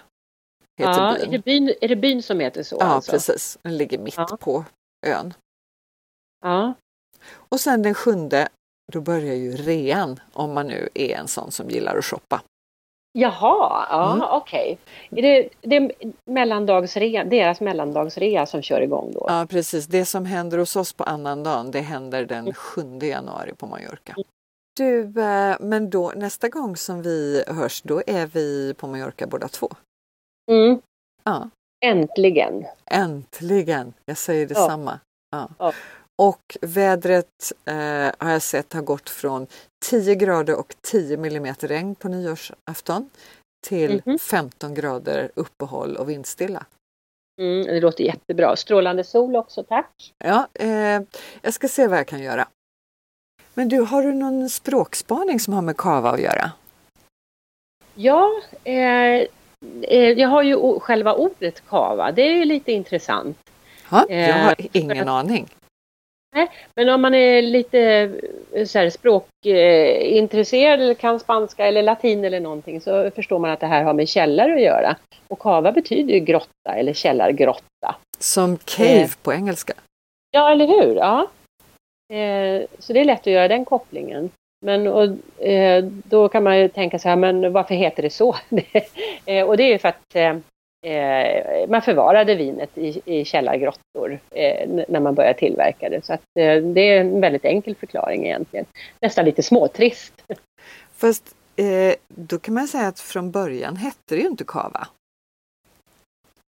Heter 0.78 1.02
ja, 1.02 1.18
byn. 1.20 1.28
Är, 1.28 1.32
det 1.32 1.46
byn, 1.46 1.74
är 1.82 1.88
det 1.88 1.96
byn 1.96 2.24
som 2.24 2.40
heter 2.40 2.64
så? 2.64 2.78
Ja, 2.80 2.86
alltså? 2.86 3.12
precis. 3.12 3.58
Den 3.62 3.78
ligger 3.78 3.98
mitt 3.98 4.18
ja. 4.18 4.38
på 4.40 4.66
ön. 5.06 5.34
Ja. 6.42 6.74
Och 7.34 7.60
sen 7.60 7.82
den 7.82 7.94
sjunde, 7.94 8.50
då 8.92 9.02
börjar 9.02 9.36
ju 9.36 9.56
rean 9.56 10.20
om 10.34 10.54
man 10.54 10.68
nu 10.68 10.90
är 10.94 11.18
en 11.18 11.28
sån 11.28 11.52
som 11.52 11.70
gillar 11.70 11.98
att 11.98 12.06
shoppa. 12.06 12.42
Jaha, 13.14 13.88
ja 13.90 14.14
mm. 14.14 14.28
okej. 14.30 14.80
Okay. 15.10 15.20
Är 15.20 15.22
det, 15.22 15.50
det 15.62 15.76
är 15.76 15.92
mellandagsrea, 16.26 17.24
deras 17.24 17.62
mellandagsrea 17.62 18.46
som 18.46 18.62
kör 18.62 18.82
igång 18.82 19.12
då? 19.12 19.26
Ja 19.28 19.48
precis, 19.50 19.88
det 19.88 20.06
som 20.06 20.26
händer 20.26 20.58
hos 20.58 20.76
oss 20.76 20.94
på 20.94 21.04
annandagen 21.04 21.72
det 21.72 21.80
händer 21.80 22.26
den 22.26 22.54
7 22.54 23.00
januari 23.02 23.54
på 23.54 23.68
Mallorca. 23.68 24.16
Du, 24.78 25.22
eh, 25.22 25.56
men 25.60 25.90
då 25.90 26.14
nästa 26.16 26.50
gång 26.50 26.76
som 26.76 27.02
vi 27.02 27.44
hörs 27.48 27.82
då 27.82 28.02
är 28.08 28.26
vi 28.26 28.74
på 28.74 28.88
Mallorca 28.88 29.28
båda 29.28 29.48
två? 29.48 29.70
Mm. 30.52 30.82
Ja. 31.24 31.50
Äntligen! 31.86 32.66
Äntligen! 32.86 33.94
Jag 34.06 34.18
säger 34.18 34.48
detsamma. 34.48 35.00
Ja. 35.32 35.50
ja. 35.60 35.74
Och 36.22 36.58
vädret 36.62 37.52
eh, 37.66 37.76
har 38.18 38.32
jag 38.32 38.42
sett 38.42 38.74
har 38.74 38.82
gått 38.82 39.10
från 39.10 39.48
10 39.86 40.16
grader 40.16 40.60
och 40.60 40.76
10 40.82 41.18
millimeter 41.18 41.68
regn 41.68 41.96
på 41.96 42.08
nyårsafton 42.08 43.10
till 43.68 43.92
mm 43.92 44.02
-hmm. 44.06 44.18
15 44.18 44.74
grader 44.74 45.32
uppehåll 45.36 45.96
och 45.96 46.10
vindstilla. 46.10 46.66
Mm, 47.42 47.66
det 47.66 47.80
låter 47.80 48.04
jättebra. 48.04 48.56
Strålande 48.56 49.04
sol 49.04 49.36
också, 49.36 49.64
tack! 49.64 50.14
Ja, 50.18 50.48
eh, 50.54 51.02
jag 51.42 51.54
ska 51.54 51.68
se 51.68 51.88
vad 51.88 52.00
jag 52.00 52.08
kan 52.08 52.24
göra. 52.24 52.48
Men 53.54 53.70
du, 53.70 53.80
har 53.80 54.04
du 54.04 54.14
någon 54.14 54.50
språkspaning 54.50 55.40
som 55.40 55.54
har 55.54 55.62
med 55.62 55.78
kava 55.78 56.10
att 56.10 56.22
göra? 56.22 56.52
Ja, 57.96 58.42
eh, 58.64 59.28
eh 59.82 60.10
jag 60.18 60.28
har 60.30 60.44
ju 60.44 60.80
själva 60.80 61.14
ordet 61.14 61.68
kava. 61.68 62.12
Det 62.12 62.22
är 62.22 62.36
ju 62.36 62.46
lite 62.46 62.72
intressant. 62.72 63.38
Ha, 63.90 64.06
jag 64.10 64.34
har 64.34 64.56
eh, 64.58 64.68
ingen 64.72 65.08
aning. 65.08 65.50
Nej, 66.36 66.50
men 66.76 66.90
om 66.90 67.02
man 67.02 67.14
är 67.14 67.42
lite 67.42 67.80
eh, 68.52 68.66
så 68.66 68.80
här, 68.80 68.90
språkintresserad 68.90 70.82
eller 70.82 70.94
kan 70.94 71.20
spanska 71.20 71.66
eller 71.66 71.84
latin 71.84 72.26
eller 72.26 72.40
någonting 72.40 72.82
så 72.82 73.12
förstår 73.12 73.40
man 73.40 73.52
att 73.52 73.60
det 73.60 73.68
här 73.68 73.84
har 73.84 73.94
med 73.94 74.10
källare 74.10 74.54
att 74.54 74.62
göra. 74.62 74.96
Och 75.28 75.40
kava 75.40 75.72
betyder 75.72 76.14
ju 76.14 76.20
grotta 76.20 76.76
eller 76.76 76.94
källargrotta. 76.94 77.96
Som 78.20 78.58
cave 78.58 79.02
eh. 79.02 79.10
på 79.24 79.34
engelska? 79.34 79.74
Ja, 80.32 80.52
eller 80.52 80.68
hur? 80.68 80.96
Ja. 80.96 81.28
Eh, 82.14 82.66
så 82.80 82.94
det 82.94 83.00
är 83.00 83.06
lätt 83.06 83.20
att 83.20 83.34
göra 83.34 83.48
den 83.48 83.66
kopplingen. 83.66 84.30
Men 84.66 84.88
och, 84.88 85.44
eh, 85.46 85.84
då 85.84 86.30
kan 86.30 86.44
man 86.44 86.60
ju 86.60 86.68
tänka 86.68 87.00
så 87.00 87.10
här, 87.10 87.16
men 87.16 87.52
varför 87.52 87.76
heter 87.76 88.04
det 88.04 88.10
så? 88.10 88.36
eh, 89.26 89.46
och 89.46 89.58
det 89.58 89.64
är 89.64 89.70
ju 89.70 89.78
för 89.78 89.90
att 89.90 90.16
eh, 90.86 91.70
man 91.70 91.82
förvarade 91.82 92.36
vinet 92.36 92.78
i, 92.78 93.02
i 93.06 93.26
källargrottor 93.26 94.20
eh, 94.32 94.70
när 94.88 95.00
man 95.00 95.16
började 95.16 95.40
tillverka 95.40 95.90
det. 95.90 96.06
Så 96.06 96.14
att, 96.14 96.22
eh, 96.40 96.56
det 96.56 96.82
är 96.82 97.02
en 97.02 97.22
väldigt 97.22 97.46
enkel 97.46 97.76
förklaring 97.76 98.26
egentligen. 98.26 98.66
Nästan 99.00 99.26
lite 99.26 99.44
småtrist. 99.44 100.14
Fast 100.94 101.36
eh, 101.56 101.96
då 102.08 102.40
kan 102.40 102.54
man 102.54 102.68
säga 102.68 102.88
att 102.88 103.00
från 103.00 103.32
början 103.32 103.76
hette 103.76 104.16
det 104.16 104.22
ju 104.22 104.28
inte 104.28 104.44
kava. 104.48 104.88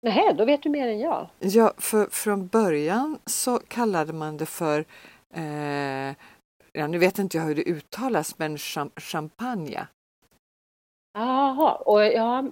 Nej, 0.02 0.34
då 0.34 0.44
vet 0.44 0.62
du 0.62 0.68
mer 0.68 0.88
än 0.88 1.00
jag. 1.00 1.28
Ja, 1.38 1.72
för 1.78 2.06
från 2.10 2.46
början 2.46 3.18
så 3.26 3.58
kallade 3.68 4.12
man 4.12 4.36
det 4.36 4.46
för 4.46 4.84
eh, 5.34 6.14
ja, 6.72 6.86
nu 6.86 6.98
vet 6.98 7.18
inte 7.18 7.36
jag 7.36 7.44
hur 7.44 7.54
det 7.54 7.62
uttalas, 7.62 8.38
men 8.38 8.58
champagne. 8.96 9.86
Jaha, 11.14 11.74
och 11.74 12.04
ja, 12.04 12.44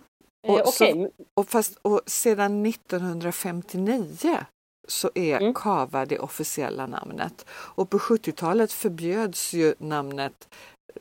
eh, 0.48 0.54
okej. 0.54 0.92
Okay. 0.92 1.10
Och, 1.34 1.48
fast, 1.48 1.78
och 1.82 2.00
sedan 2.06 2.66
1959 2.66 4.44
så 4.88 5.10
är 5.14 5.40
mm. 5.40 5.54
kava 5.54 6.06
det 6.06 6.18
officiella 6.18 6.86
namnet. 6.86 7.46
Och 7.50 7.90
på 7.90 7.98
70-talet 7.98 8.72
förbjöds 8.72 9.52
ju 9.52 9.74
namnet 9.78 10.54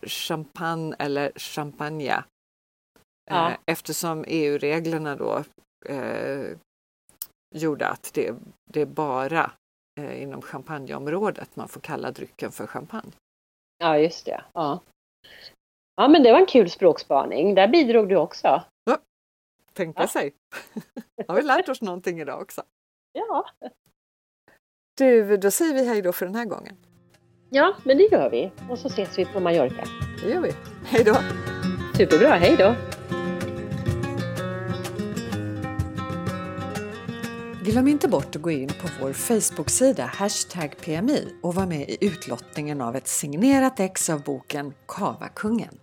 champagne 0.04 0.96
eller 1.00 1.32
champagne. 1.36 2.24
Ja. 3.32 3.50
Eh, 3.50 3.58
eftersom 3.66 4.26
EU-reglerna 4.28 5.16
då 5.16 5.44
eh, 5.86 6.58
gjorde 7.56 7.88
att 7.88 8.12
det, 8.14 8.36
det 8.70 8.86
bara 8.86 9.52
eh, 10.00 10.22
inom 10.22 10.42
champagneområdet 10.42 11.56
man 11.56 11.68
får 11.68 11.82
kalla 11.82 12.12
drycken 12.12 12.52
för 12.52 12.68
champagne. 12.68 13.12
Ja, 13.78 13.98
just 13.98 14.26
det. 14.26 14.44
Ja. 14.54 14.80
ja, 15.96 16.08
men 16.08 16.24
det 16.24 16.32
var 16.32 16.40
en 16.40 16.46
kul 16.46 16.70
språkspaning. 16.70 17.56
Där 17.56 17.68
bidrog 17.68 18.10
du 18.10 18.16
också. 18.16 18.64
Tänka 19.80 20.02
ja. 20.02 20.08
sig. 20.08 20.34
har 21.28 21.36
vi 21.36 21.42
lärt 21.42 21.70
oss 21.70 21.82
någonting 21.82 22.20
idag 22.20 22.42
också. 22.42 22.64
Ja. 23.12 23.46
Du, 24.98 25.38
då 25.38 25.52
säger 25.52 25.74
vi 25.74 25.88
hej 25.88 26.02
då 26.02 26.12
för 26.14 26.26
den 26.26 26.36
här 26.36 26.46
gången. 26.46 26.76
Ja, 27.50 27.76
men 27.84 27.98
det 27.98 28.04
gör 28.04 28.30
vi. 28.30 28.52
Och 28.70 28.80
så 28.80 28.88
ses 28.88 29.20
vi 29.20 29.26
på 29.26 29.40
Mallorca. 29.40 29.84
Det 30.24 30.30
gör 30.30 30.42
vi. 30.42 30.52
Hej 30.86 31.04
då! 31.04 31.16
Superbra, 31.98 32.30
hej 32.30 32.56
då! 32.58 32.76
Glöm 37.64 37.88
inte 37.88 38.08
bort 38.08 38.36
att 38.36 38.42
gå 38.42 38.52
in 38.52 38.68
på 38.68 38.88
vår 39.02 39.14
Facebook-sida 39.14 40.06
hashtag 40.06 40.78
PMI 40.78 41.36
och 41.42 41.56
vara 41.56 41.66
med 41.66 41.90
i 41.90 41.98
utlottningen 42.02 42.82
av 42.82 42.96
ett 42.96 43.08
signerat 43.08 43.80
ex 43.80 44.10
av 44.10 44.24
boken 44.24 44.74
Kavakungen. 44.88 45.80